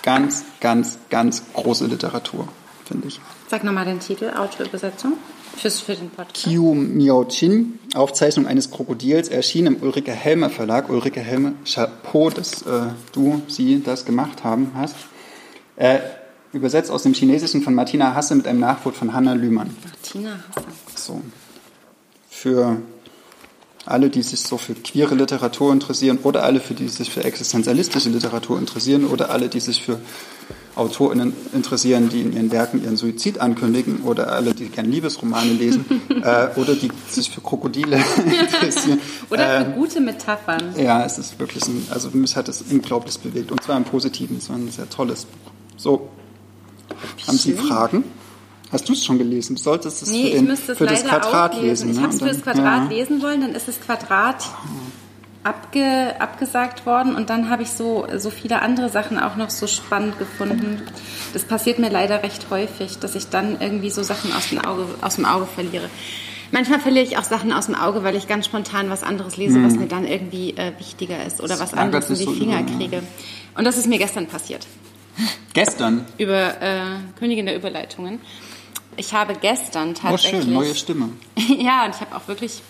[0.04, 2.48] ganz, ganz, ganz große Literatur,
[2.86, 3.20] finde ich.
[3.48, 5.14] Sag nochmal den Titel, Autoübersetzung
[5.58, 6.46] Fürs, für den Podcast.
[6.46, 10.90] Kiu Miao Chin, Aufzeichnung eines Krokodils, erschien im Ulrike Helmer Verlag.
[10.90, 14.96] Ulrike Helmer, Chapeau, dass äh, du, sie das gemacht haben hast.
[15.76, 16.00] Äh,
[16.54, 19.76] übersetzt aus dem Chinesischen von Martina Hasse mit einem Nachwort von Hanna Lühmann.
[19.84, 20.68] Martina Hasse.
[20.96, 21.22] So.
[22.30, 22.78] Für
[23.88, 28.10] alle, die sich so für queere Literatur interessieren oder alle, für die sich für existenzialistische
[28.10, 30.00] Literatur interessieren oder alle, die sich für
[30.78, 35.86] AutorInnen interessieren, die in ihren Werken ihren Suizid ankündigen oder alle, die gerne Liebesromane lesen
[36.24, 39.00] äh, oder die sich für Krokodile interessieren.
[39.30, 40.74] Oder für Ähm, gute Metaphern.
[40.78, 44.38] ja, es ist wirklich ein, also mich hat es unglaublich bewegt und zwar im Positiven.
[44.38, 45.52] Es war ein sehr tolles Buch.
[45.78, 46.10] So,
[47.28, 47.60] haben Sie schön.
[47.68, 48.04] Fragen?
[48.72, 49.56] Hast du es schon gelesen?
[49.56, 51.88] Du solltest es Nee, für, ich den, müsste es für das Quadrat auch lesen.
[51.88, 51.90] lesen.
[51.92, 52.04] Ich ne?
[52.04, 52.98] habe es für das dann- Quadrat ja.
[52.98, 54.44] lesen wollen, dann ist das Quadrat
[55.48, 59.66] abge, abgesagt worden und dann habe ich so, so viele andere Sachen auch noch so
[59.68, 60.82] spannend gefunden.
[61.34, 64.86] Das passiert mir leider recht häufig, dass ich dann irgendwie so Sachen aus dem Auge,
[65.02, 65.90] aus dem Auge verliere.
[66.52, 69.62] Manchmal verliere ich auch Sachen aus dem Auge, weil ich ganz spontan was anderes lese,
[69.64, 71.80] was mir dann irgendwie äh, wichtiger ist oder was Mhm.
[71.80, 72.78] anderes in die so Finger über, ja.
[72.78, 73.04] kriege.
[73.56, 74.66] Und das ist mir gestern passiert
[75.54, 76.06] Gestern.
[76.18, 76.82] über äh,
[77.20, 78.22] Königin der Überleitungen.
[78.96, 80.44] Ich habe gestern Oh, tatsächlich.
[80.44, 81.10] schön, neue Stimme.
[81.36, 82.62] ja, und ich habe auch wirklich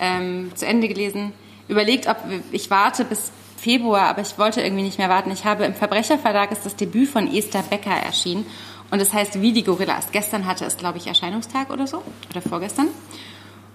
[0.00, 1.32] ähm, zu Ende gelesen,
[1.70, 2.16] überlegt, ob
[2.52, 5.30] ich warte bis Februar, aber ich wollte irgendwie nicht mehr warten.
[5.30, 8.46] Ich habe im Verbrecherverlag ist das Debüt von Esther Becker erschienen
[8.90, 10.08] und es heißt Wie die Gorillas.
[10.12, 12.88] Gestern hatte es, glaube ich, Erscheinungstag oder so oder vorgestern.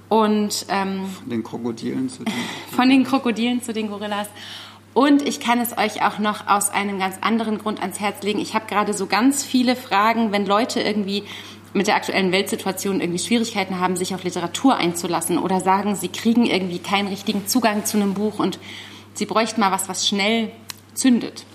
[0.10, 2.34] Und ähm, Den Krokodilen zu tun.
[2.76, 4.28] von den Krokodilen zu den Gorillas.
[4.94, 8.40] Und ich kann es euch auch noch aus einem ganz anderen Grund ans Herz legen.
[8.40, 11.24] Ich habe gerade so ganz viele Fragen, wenn Leute irgendwie
[11.76, 16.46] mit der aktuellen Weltsituation irgendwie Schwierigkeiten haben, sich auf Literatur einzulassen oder sagen, sie kriegen
[16.46, 18.60] irgendwie keinen richtigen Zugang zu einem Buch und
[19.14, 20.52] sie bräuchten mal was, was schnell
[20.94, 21.46] zündet.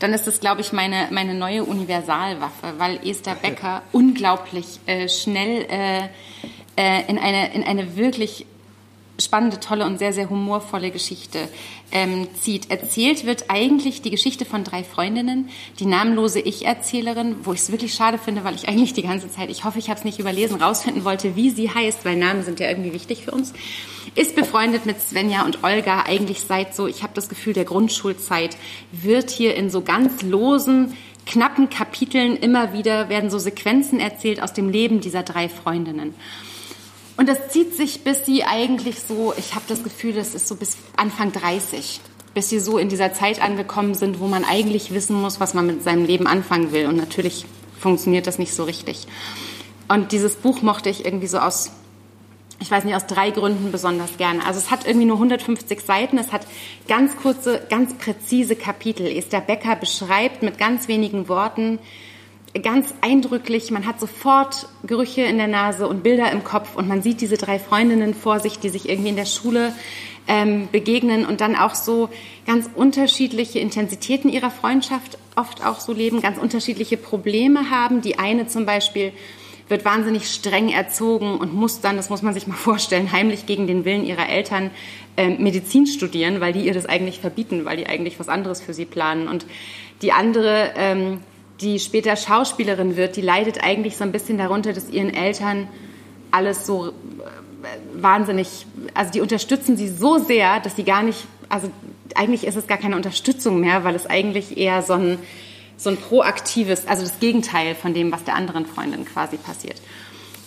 [0.00, 5.64] Dann ist das, glaube ich, meine, meine neue Universalwaffe, weil Esther Becker unglaublich äh, schnell
[5.70, 6.08] äh,
[6.76, 8.44] äh, in, eine, in eine wirklich
[9.20, 11.48] spannende, tolle und sehr, sehr humorvolle Geschichte
[11.92, 12.70] ähm, zieht.
[12.70, 15.48] Erzählt wird eigentlich die Geschichte von drei Freundinnen,
[15.78, 19.50] die namenlose Ich-Erzählerin, wo ich es wirklich schade finde, weil ich eigentlich die ganze Zeit,
[19.50, 22.60] ich hoffe, ich habe es nicht überlesen, rausfinden wollte, wie sie heißt, weil Namen sind
[22.60, 23.52] ja irgendwie wichtig für uns,
[24.14, 28.56] ist befreundet mit Svenja und Olga eigentlich seit so, ich habe das Gefühl, der Grundschulzeit,
[28.92, 30.94] wird hier in so ganz losen,
[31.26, 36.14] knappen Kapiteln immer wieder, werden so Sequenzen erzählt aus dem Leben dieser drei Freundinnen.
[37.16, 40.56] Und das zieht sich, bis sie eigentlich so, ich habe das Gefühl, das ist so
[40.56, 42.00] bis Anfang 30,
[42.34, 45.66] bis sie so in dieser Zeit angekommen sind, wo man eigentlich wissen muss, was man
[45.66, 46.86] mit seinem Leben anfangen will.
[46.86, 47.46] Und natürlich
[47.80, 49.06] funktioniert das nicht so richtig.
[49.88, 51.70] Und dieses Buch mochte ich irgendwie so aus,
[52.60, 54.44] ich weiß nicht, aus drei Gründen besonders gerne.
[54.44, 56.46] Also es hat irgendwie nur 150 Seiten, es hat
[56.88, 59.06] ganz kurze, ganz präzise Kapitel.
[59.06, 61.78] Esther Becker beschreibt mit ganz wenigen Worten
[62.62, 63.70] ganz eindrücklich.
[63.70, 67.36] Man hat sofort Gerüche in der Nase und Bilder im Kopf und man sieht diese
[67.36, 69.72] drei Freundinnen vor sich, die sich irgendwie in der Schule
[70.28, 72.08] ähm, begegnen und dann auch so
[72.46, 78.00] ganz unterschiedliche Intensitäten ihrer Freundschaft oft auch so leben, ganz unterschiedliche Probleme haben.
[78.00, 79.12] Die eine zum Beispiel
[79.68, 83.66] wird wahnsinnig streng erzogen und muss dann, das muss man sich mal vorstellen, heimlich gegen
[83.66, 84.70] den Willen ihrer Eltern
[85.16, 88.74] äh, Medizin studieren, weil die ihr das eigentlich verbieten, weil die eigentlich was anderes für
[88.74, 89.28] sie planen.
[89.28, 89.46] Und
[90.02, 91.20] die andere, ähm,
[91.60, 95.68] die später Schauspielerin wird, die leidet eigentlich so ein bisschen darunter, dass ihren Eltern
[96.30, 96.92] alles so äh,
[97.94, 101.70] wahnsinnig, also die unterstützen sie so sehr, dass sie gar nicht, also
[102.14, 105.18] eigentlich ist es gar keine Unterstützung mehr, weil es eigentlich eher so ein,
[105.76, 109.80] so ein proaktives, also das Gegenteil von dem, was der anderen Freundin quasi passiert.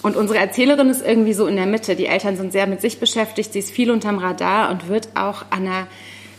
[0.02, 1.96] Und unsere Erzählerin ist irgendwie so in der Mitte.
[1.96, 5.44] Die Eltern sind sehr mit sich beschäftigt, sie ist viel unterm Radar und wird auch
[5.50, 5.88] an einer,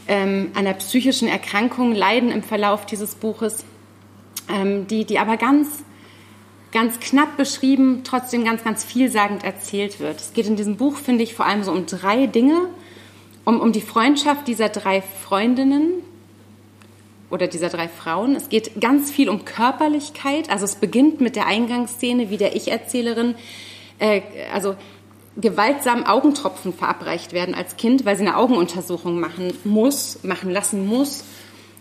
[0.09, 3.65] ähm, einer psychischen Erkrankung leiden im Verlauf dieses Buches,
[4.53, 5.85] ähm, die, die aber ganz,
[6.73, 10.21] ganz knapp beschrieben, trotzdem ganz, ganz vielsagend erzählt wird.
[10.21, 12.69] Es geht in diesem Buch, finde ich, vor allem so um drei Dinge.
[13.45, 16.03] Um, um die Freundschaft dieser drei Freundinnen,
[17.31, 18.35] oder dieser drei Frauen.
[18.35, 20.51] Es geht ganz viel um Körperlichkeit.
[20.51, 23.35] Also es beginnt mit der Eingangsszene, wie der Ich-Erzählerin,
[23.99, 24.23] äh,
[24.53, 24.75] also
[25.37, 31.25] gewaltsam Augentropfen verabreicht werden als Kind, weil sie eine Augenuntersuchung machen muss, machen lassen muss.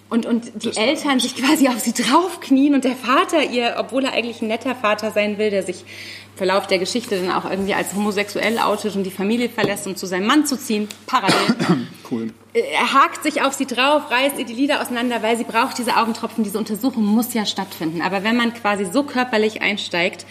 [0.10, 4.06] Und, und die das Eltern sich quasi auf sie draufknien und der Vater ihr, obwohl
[4.06, 7.48] er eigentlich ein netter Vater sein will, der sich im Verlauf der Geschichte dann auch
[7.48, 11.56] irgendwie als homosexuell outet und die Familie verlässt, um zu seinem Mann zu ziehen, parallel.
[12.12, 12.34] Cool.
[12.54, 15.96] Er hakt sich auf sie drauf, reißt ihr die Lieder auseinander, weil sie braucht diese
[15.96, 16.44] Augentropfen.
[16.44, 18.02] Diese Untersuchung muss ja stattfinden.
[18.02, 20.26] Aber wenn man quasi so körperlich einsteigt,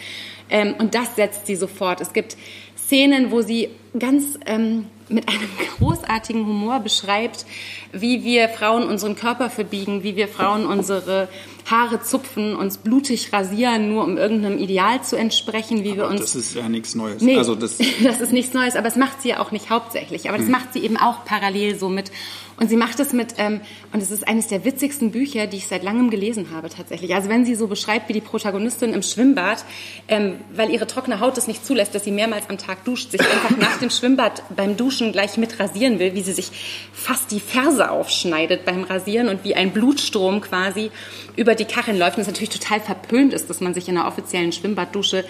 [0.49, 2.01] ähm, und das setzt sie sofort.
[2.01, 2.35] Es gibt
[2.75, 7.45] Szenen, wo sie ganz ähm, mit einem großartigen Humor beschreibt,
[7.91, 11.27] wie wir Frauen unseren Körper verbiegen, wie wir Frauen unsere
[11.69, 16.21] Haare zupfen, uns blutig rasieren, nur um irgendeinem Ideal zu entsprechen, wie aber wir uns.
[16.21, 17.21] Das ist ja nichts Neues.
[17.21, 20.29] Nee, also das, das ist nichts Neues, aber es macht sie ja auch nicht hauptsächlich.
[20.29, 20.51] Aber das hm.
[20.51, 22.11] macht sie eben auch parallel so mit
[22.59, 23.61] und sie macht es mit, ähm,
[23.93, 27.15] und es ist eines der witzigsten Bücher, die ich seit langem gelesen habe tatsächlich.
[27.15, 29.63] Also wenn sie so beschreibt, wie die Protagonistin im Schwimmbad,
[30.09, 33.21] ähm, weil ihre trockene Haut es nicht zulässt, dass sie mehrmals am Tag duscht, sich
[33.21, 36.51] einfach nach dem Schwimmbad beim Duschen gleich mit rasieren will, wie sie sich
[36.91, 40.91] fast die Ferse aufschneidet beim Rasieren und wie ein Blutstrom quasi
[41.37, 42.17] über die Kacheln läuft.
[42.17, 45.23] Und es natürlich total verpönt ist, dass man sich in einer offiziellen Schwimmbaddusche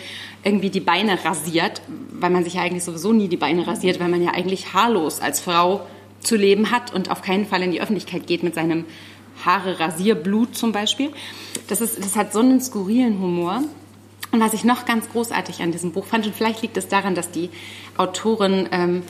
[0.43, 4.09] irgendwie die Beine rasiert, weil man sich ja eigentlich sowieso nie die Beine rasiert, weil
[4.09, 5.85] man ja eigentlich haarlos als Frau
[6.21, 8.85] zu leben hat und auf keinen Fall in die Öffentlichkeit geht mit seinem
[9.45, 11.11] Haare Rasierblut zum Beispiel.
[11.67, 13.63] Das, ist, das hat so einen skurrilen Humor.
[14.31, 17.15] Und was ich noch ganz großartig an diesem Buch fand, und vielleicht liegt es daran,
[17.15, 17.49] dass die
[17.97, 19.03] Autorin, ähm,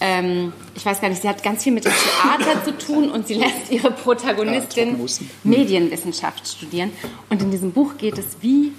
[0.00, 3.26] ähm, ich weiß gar nicht, sie hat ganz viel mit dem Theater zu tun und
[3.26, 4.96] sie lässt ihre Protagonistin
[5.42, 6.92] Medienwissenschaft studieren.
[7.28, 8.72] Und in diesem Buch geht es wie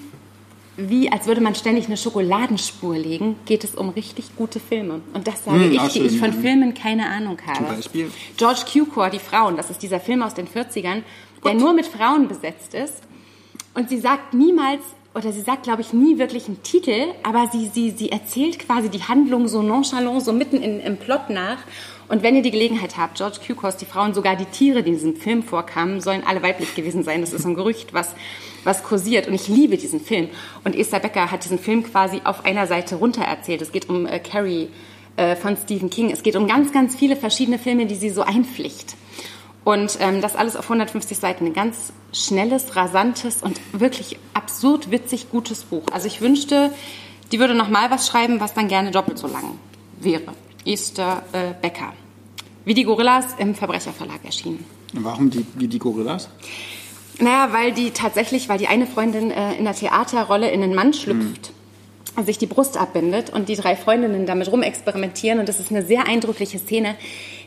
[0.78, 5.02] wie als würde man ständig eine Schokoladenspur legen, geht es um richtig gute Filme.
[5.14, 7.58] Und das sage hm, ich, die ich von Filmen keine Ahnung habe.
[7.58, 8.12] Zum Beispiel?
[8.38, 11.04] George Cukor, Die Frauen, das ist dieser Film aus den 40ern,
[11.44, 13.04] der nur mit Frauen besetzt ist.
[13.74, 14.82] Und sie sagt niemals,
[15.16, 18.90] oder sie sagt, glaube ich, nie wirklich einen Titel, aber sie, sie, sie erzählt quasi
[18.90, 21.60] die Handlung so nonchalant, so mitten in, im Plot nach.
[22.08, 24.96] Und wenn ihr die Gelegenheit habt, George Cukors, die Frauen, sogar die Tiere, die in
[24.96, 27.22] diesem Film vorkamen, sollen alle weiblich gewesen sein.
[27.22, 28.14] Das ist ein Gerücht, was
[28.66, 29.28] was kursiert.
[29.28, 30.28] Und ich liebe diesen Film.
[30.64, 33.62] Und Esther Becker hat diesen Film quasi auf einer Seite runter erzählt.
[33.62, 34.68] Es geht um äh, Carrie
[35.16, 36.12] äh, von Stephen King.
[36.12, 38.96] Es geht um ganz, ganz viele verschiedene Filme, die sie so einpflicht.
[39.66, 41.48] Und ähm, das alles auf 150 Seiten.
[41.48, 45.84] Ein ganz schnelles, rasantes und wirklich absurd witzig gutes Buch.
[45.92, 46.72] Also ich wünschte,
[47.32, 49.58] die würde noch mal was schreiben, was dann gerne doppelt so lang
[50.00, 50.34] wäre.
[50.66, 51.94] Esther äh, Becker.
[52.64, 54.64] Wie die Gorillas im Verbrecherverlag erschienen.
[54.94, 56.30] Warum die, wie die Gorillas?
[57.20, 60.94] Naja, weil die tatsächlich, weil die eine Freundin äh, in der Theaterrolle in einen Mann
[60.94, 61.52] schlüpft.
[62.18, 62.26] Mhm.
[62.26, 65.40] sich die Brust abbindet und die drei Freundinnen damit rumexperimentieren.
[65.40, 66.96] Und das ist eine sehr eindrückliche Szene,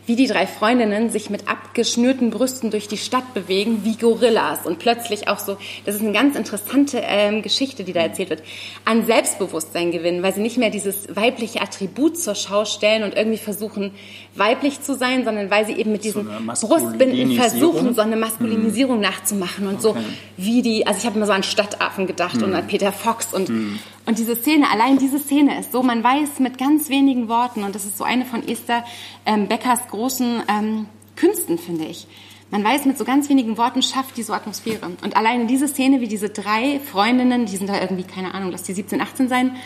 [0.09, 4.65] wie die drei Freundinnen sich mit abgeschnürten Brüsten durch die Stadt bewegen, wie Gorillas.
[4.65, 8.43] Und plötzlich auch so, das ist eine ganz interessante ähm, Geschichte, die da erzählt wird,
[8.87, 13.37] an Selbstbewusstsein gewinnen, weil sie nicht mehr dieses weibliche Attribut zur Schau stellen und irgendwie
[13.37, 13.93] versuchen,
[14.35, 18.97] weiblich zu sein, sondern weil sie eben mit diesen so Brustbinden versuchen, so eine Maskulinisierung
[18.97, 19.03] mhm.
[19.03, 20.01] nachzumachen und okay.
[20.01, 20.07] so
[20.39, 22.45] wie die, also ich habe immer so an Stadtaffen gedacht mhm.
[22.45, 23.79] und an Peter Fox und, mhm.
[24.09, 27.75] Und diese Szene, allein diese Szene ist so, man weiß mit ganz wenigen Worten und
[27.75, 28.83] das ist so eine von Esther
[29.27, 32.07] ähm, Beckers großen ähm, Künsten, finde ich.
[32.51, 34.87] Man weiß, mit so ganz wenigen Worten schafft die so Atmosphäre.
[35.03, 38.63] Und alleine diese Szene, wie diese drei Freundinnen, die sind da irgendwie, keine Ahnung, lass
[38.63, 39.57] die 17, 18 sein,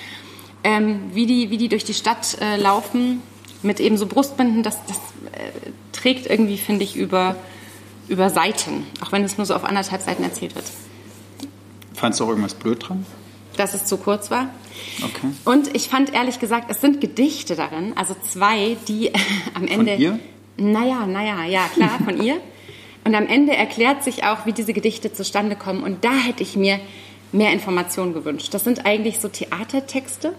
[0.64, 3.22] ähm, wie, die, wie die durch die Stadt äh, laufen,
[3.62, 7.36] mit eben so Brustbinden, das, das äh, trägt irgendwie, finde ich, über,
[8.08, 10.64] über Seiten, auch wenn es nur so auf anderthalb Seiten erzählt wird.
[11.94, 13.06] Fandst du auch irgendwas blöd dran?
[13.62, 14.50] Dass es zu kurz war.
[15.02, 15.28] Okay.
[15.44, 19.12] Und ich fand ehrlich gesagt, es sind Gedichte darin, also zwei, die
[19.54, 19.92] am Ende.
[19.92, 20.18] Von ihr?
[20.56, 22.36] Naja, naja, ja, klar, von ihr.
[23.04, 25.82] Und am Ende erklärt sich auch, wie diese Gedichte zustande kommen.
[25.82, 26.78] Und da hätte ich mir
[27.32, 28.52] mehr Informationen gewünscht.
[28.52, 30.34] Das sind eigentlich so Theatertexte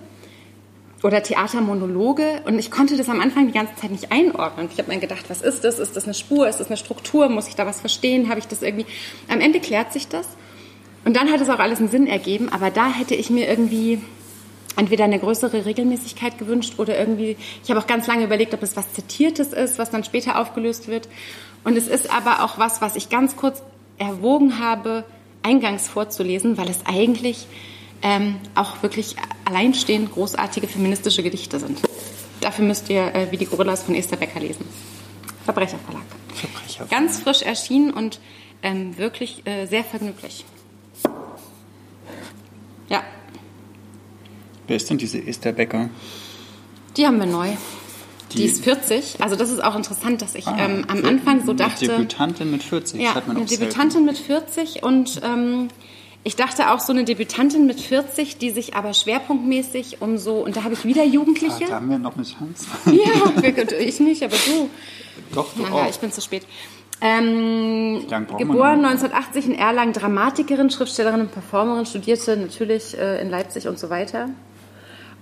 [1.02, 2.42] oder Theatermonologe.
[2.46, 4.70] Und ich konnte das am Anfang die ganze Zeit nicht einordnen.
[4.72, 5.80] Ich habe mir gedacht, was ist das?
[5.80, 6.48] Ist das eine Spur?
[6.48, 7.28] Ist das eine Struktur?
[7.28, 8.30] Muss ich da was verstehen?
[8.30, 8.86] Habe ich das irgendwie?
[9.28, 10.28] Am Ende klärt sich das.
[11.06, 14.02] Und dann hat es auch alles einen Sinn ergeben, aber da hätte ich mir irgendwie
[14.76, 18.76] entweder eine größere Regelmäßigkeit gewünscht oder irgendwie, ich habe auch ganz lange überlegt, ob es
[18.76, 21.08] was Zitiertes ist, was dann später aufgelöst wird.
[21.64, 23.62] Und es ist aber auch was, was ich ganz kurz
[23.98, 25.04] erwogen habe,
[25.44, 27.48] eingangs vorzulesen, weil es eigentlich
[28.02, 31.82] ähm, auch wirklich alleinstehend großartige feministische Gedichte sind.
[32.42, 34.66] Dafür müsst ihr äh, wie die Gorillas von Esther Becker lesen.
[35.46, 36.04] Verbrecherverlag.
[36.34, 36.86] Verbrecher.
[36.90, 38.20] Ganz frisch erschienen und
[38.62, 40.46] ähm, wirklich äh, sehr vergnüglich.
[42.94, 43.04] Ja,
[44.68, 45.90] Wer ist denn diese Esther Becker?
[46.96, 47.50] die haben wir neu.
[48.32, 49.18] Die, Die- ist 40.
[49.20, 51.88] Also das ist auch interessant, dass ich Ah, ähm, am Anfang so eine dachte...
[51.88, 53.02] Debütantin mit 40.
[53.02, 53.48] Ja, eine auch selten.
[53.48, 55.68] Debütantin mit 40 und ähm,
[56.24, 60.56] ich dachte auch so eine Debütantin mit 40, die sich aber schwerpunktmäßig um so, und
[60.56, 61.66] da habe ich wieder Ah, Jugendliche.
[61.68, 62.66] da haben wir noch eine Chance.
[62.86, 64.70] ja, ich nicht, aber du.
[65.36, 65.90] Doch, du Naja, auch.
[65.90, 66.46] ich bin zu spät.
[67.06, 68.06] Ähm,
[68.38, 68.92] geboren noch?
[68.92, 74.30] 1980 in Erlangen, Dramatikerin, Schriftstellerin und Performerin, studierte natürlich äh, in Leipzig und so weiter.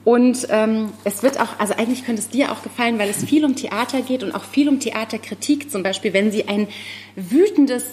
[0.04, 3.44] Und ähm, es wird auch, also eigentlich könnte es dir auch gefallen, weil es viel
[3.46, 5.72] um Theater geht und auch viel um Theaterkritik.
[5.72, 6.68] Zum Beispiel, wenn sie ein
[7.16, 7.86] wütendes,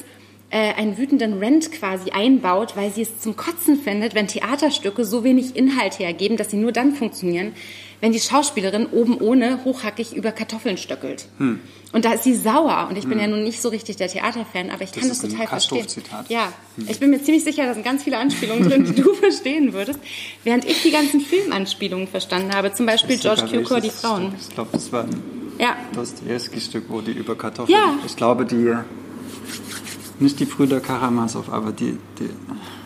[0.50, 5.24] äh, einen wütenden Rant quasi einbaut, weil sie es zum Kotzen findet, wenn Theaterstücke so
[5.24, 7.52] wenig Inhalt hergeben, dass sie nur dann funktionieren,
[8.00, 11.26] wenn die Schauspielerin oben ohne hochhackig über Kartoffeln stöckelt.
[11.38, 11.60] Hm.
[11.92, 12.86] Und da ist sie sauer.
[12.90, 15.24] Und ich bin ja nun nicht so richtig der Theaterfan, aber ich kann das ist
[15.24, 15.86] ein total verstehen.
[16.28, 16.52] Ja,
[16.86, 19.98] ich bin mir ziemlich sicher, da sind ganz viele Anspielungen drin, die du verstehen würdest.
[20.44, 24.34] Während ich die ganzen Filmanspielungen verstanden habe, zum Beispiel George Cukor, die Frauen.
[24.38, 25.22] Ich glaube, das war ein
[25.58, 27.76] Ja, Dostoevsky-Stück, wo die über Kartoffeln.
[27.76, 27.98] Ja.
[28.06, 28.74] Ich glaube, die.
[30.20, 31.96] Nicht die Brüder Karamasow, aber die.
[32.18, 32.30] die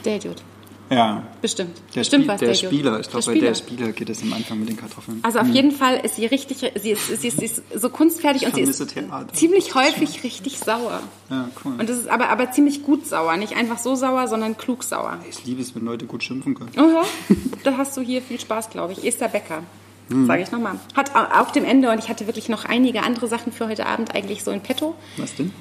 [0.05, 0.43] der Idiot.
[0.91, 1.23] ja.
[1.41, 1.81] Bestimmt.
[1.95, 2.55] Der, Bestimmt Spiel, der.
[2.55, 3.01] Spieler.
[3.01, 5.21] Ich glaube, bei der Spieler geht es am Anfang mit den Kartoffeln.
[5.23, 8.45] Also auf jeden Fall ist sie richtig, sie ist, sie ist, sie ist so kunstfertig
[8.47, 9.33] und sie ist Theater.
[9.33, 11.01] ziemlich häufig richtig sauer.
[11.31, 11.73] ja, cool.
[11.79, 13.37] Und das ist aber, aber ziemlich gut sauer.
[13.37, 15.19] Nicht einfach so sauer, sondern klug sauer.
[15.31, 16.71] ich liebe es, wenn Leute gut schimpfen können.
[16.77, 17.05] Aha.
[17.65, 19.05] Da hast du hier viel Spaß, glaube ich.
[19.07, 19.63] Esther Becker.
[20.11, 20.27] Hm.
[20.27, 20.81] Sage ich nochmal.
[20.97, 23.87] Hat au- auf dem Ende, und ich hatte wirklich noch einige andere Sachen für heute
[23.87, 24.95] Abend eigentlich so in petto.
[25.17, 25.53] Was denn?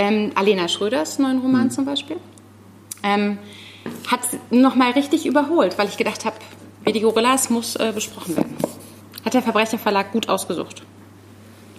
[0.00, 1.70] Ähm, Alena Schröders neuen Roman Hm.
[1.72, 2.16] zum Beispiel.
[3.02, 3.36] Ähm,
[4.10, 4.20] hat
[4.50, 6.36] nochmal richtig überholt, weil ich gedacht habe,
[6.84, 8.56] wie die Gorillas muss äh, besprochen werden.
[9.26, 10.84] Hat der Verbrecherverlag gut ausgesucht.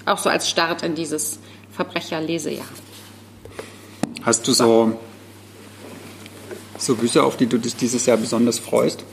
[0.05, 1.39] Auch so als Start in dieses
[1.72, 2.67] Verbrecherlesejahr.
[4.22, 4.99] Hast du so,
[6.78, 9.03] so Bücher, auf die du dich dieses Jahr besonders freust?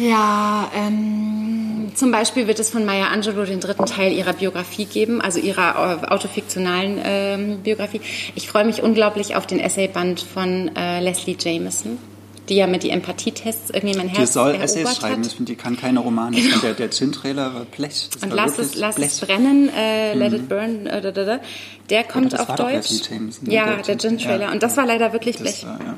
[0.00, 5.20] Ja, ähm, zum Beispiel wird es von Maya Angelou den dritten Teil ihrer Biografie geben,
[5.20, 8.00] also ihrer äh, autofiktionalen ähm, Biografie.
[8.34, 11.98] Ich freue mich unglaublich auf den Essayband von äh, Leslie Jameson,
[12.50, 15.26] die ja mit die Empathietests irgendwie mein Die Herz soll erobert Essays schreiben, hat.
[15.26, 16.36] ich finde, die kann keine Romane.
[16.36, 18.08] Find, Der, der Zinn-Trailer war Blech.
[18.12, 21.40] Das Und lass es, lass es brennen, äh, Let it burn, äh, da, da, da.
[21.88, 22.90] der kommt das auf Deutsch.
[23.10, 23.54] Jameson, ne?
[23.54, 24.42] ja, Der der Gin- Gin-Trailer.
[24.46, 24.52] ja.
[24.52, 25.64] Und das war leider wirklich Das Blech.
[25.66, 25.96] war, ja.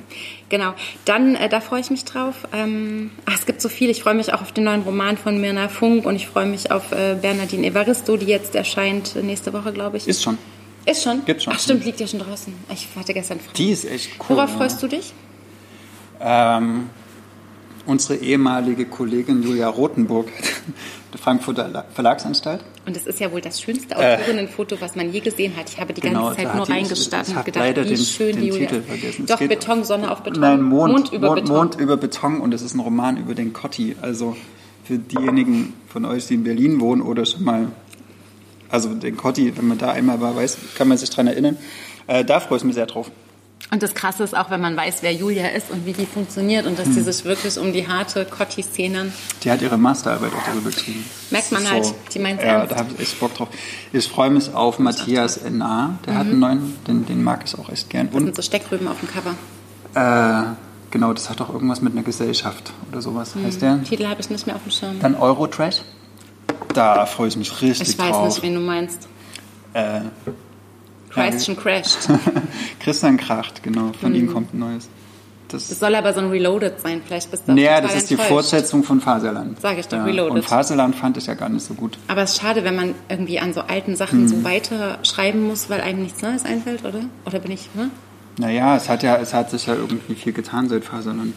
[0.50, 0.74] Genau.
[1.06, 2.34] Dann, äh, da freue ich mich drauf.
[2.52, 3.90] Ähm, ach, es gibt so viel.
[3.90, 6.70] Ich freue mich auch auf den neuen Roman von Mirna Funk und ich freue mich
[6.70, 10.06] auf äh, Bernadine Evaristo, die jetzt erscheint äh, nächste Woche, glaube ich.
[10.06, 10.36] Ist schon.
[10.84, 11.24] Ist schon?
[11.24, 11.52] Gibt's schon.
[11.56, 12.52] Ach stimmt, liegt ja schon draußen.
[12.72, 13.52] Ich hatte gestern frei.
[13.56, 14.36] Die ist echt cool.
[14.36, 14.56] Worauf ja.
[14.58, 15.12] freust du dich?
[16.22, 16.90] Ähm,
[17.86, 20.28] unsere ehemalige Kollegin Julia Rothenburg,
[21.12, 22.64] der Frankfurter La- Verlagsanstalt.
[22.86, 25.68] Und es ist ja wohl das schönste Autorinnenfoto, was man je gesehen hat.
[25.70, 26.20] Ich habe die ganze Äh.
[26.20, 28.66] Genau, Zeit da nur reingestarrt und gedacht, wie den- schön den die Julia.
[28.68, 29.24] Titel vergessen.
[29.28, 30.40] Es Doch, Beton, Sonne auf Beton.
[30.40, 31.56] Nein, Mond, über Mond, Beton.
[31.56, 33.96] Mond über Beton und es ist ein Roman über den Cotti.
[34.00, 34.36] Also
[34.84, 37.68] für diejenigen von euch, die in Berlin wohnen oder schon mal,
[38.68, 41.56] also den Cotti, wenn man da einmal war, weiß, kann man sich dran erinnern.
[42.06, 43.10] Äh, da freue ich mich sehr drauf.
[43.72, 46.66] Und das Krasse ist auch, wenn man weiß, wer Julia ist und wie die funktioniert
[46.66, 46.94] und dass Hm.
[46.94, 49.10] die sich wirklich um die harte Cotti-Szene
[49.42, 51.02] Die hat ihre Masterarbeit auch darüber geschrieben.
[51.30, 52.72] Merkt man Das halt, ist die meint's Ja, ernst.
[52.72, 53.48] da habe ich echt Bock drauf.
[53.92, 56.18] Ich freue mich auf Matthias N.A., der Mhm.
[56.18, 58.08] hat einen neuen, den, den mag ich auch echt gern.
[58.08, 59.34] Und so Steckrüben auf dem Cover.
[59.94, 60.54] äh,
[60.90, 63.82] genau, das hat auch irgendwas mit einer Gesellschaft oder sowas, heißt der.
[63.84, 65.00] Titel habe ich nicht mehr auf dem Schirm.
[65.00, 65.80] Dann Eurotrash.
[66.74, 68.26] Da freue ich mich richtig Ich weiß drauf.
[68.28, 69.08] nicht, wen du meinst.
[69.72, 70.00] Äh,
[71.14, 72.08] Christian crashed.
[72.80, 73.92] Christian Kracht, genau.
[74.00, 74.16] Von Mhm.
[74.18, 74.88] ihm kommt ein neues.
[75.48, 77.02] Das, Das soll aber so ein Reloaded sein.
[77.06, 78.30] Vielleicht bist du naja, das ist die enttäuscht.
[78.32, 79.60] Fortsetzung von Faserland.
[79.60, 80.04] Sag ich doch, ja.
[80.04, 80.36] Reloaded.
[80.36, 81.98] Und Faserland fand ich ja gar nicht so gut.
[82.08, 84.28] Aber es ist schade, wenn man irgendwie an so alten Sachen Hm.
[84.28, 87.00] so weiter schreiben muss, weil einem nichts Neues einfällt, oder?
[87.26, 87.90] Oder bin ich, ne?
[88.38, 91.34] Naja, es hat ja, es hat sich ja irgendwie viel getan seit Faserland.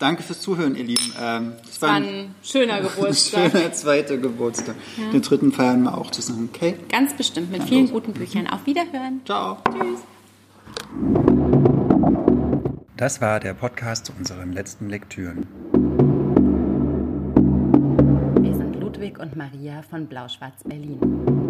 [0.00, 1.12] Danke fürs Zuhören, ihr Lieben.
[1.20, 3.52] Ähm, es war ein schöner Geburtstag.
[3.52, 4.74] schöner zweiter Geburtstag.
[4.96, 5.10] Ja.
[5.10, 6.74] Den dritten feiern wir auch zusammen, okay?
[6.88, 7.92] Ganz bestimmt, mit ja, vielen los.
[7.92, 8.46] guten Büchern.
[8.46, 9.20] Auf Wiederhören.
[9.26, 9.58] Ciao.
[9.70, 10.00] Tschüss.
[12.96, 15.46] Das war der Podcast zu unseren letzten Lektüren.
[18.42, 21.49] Wir sind Ludwig und Maria von Blau-Schwarz Berlin.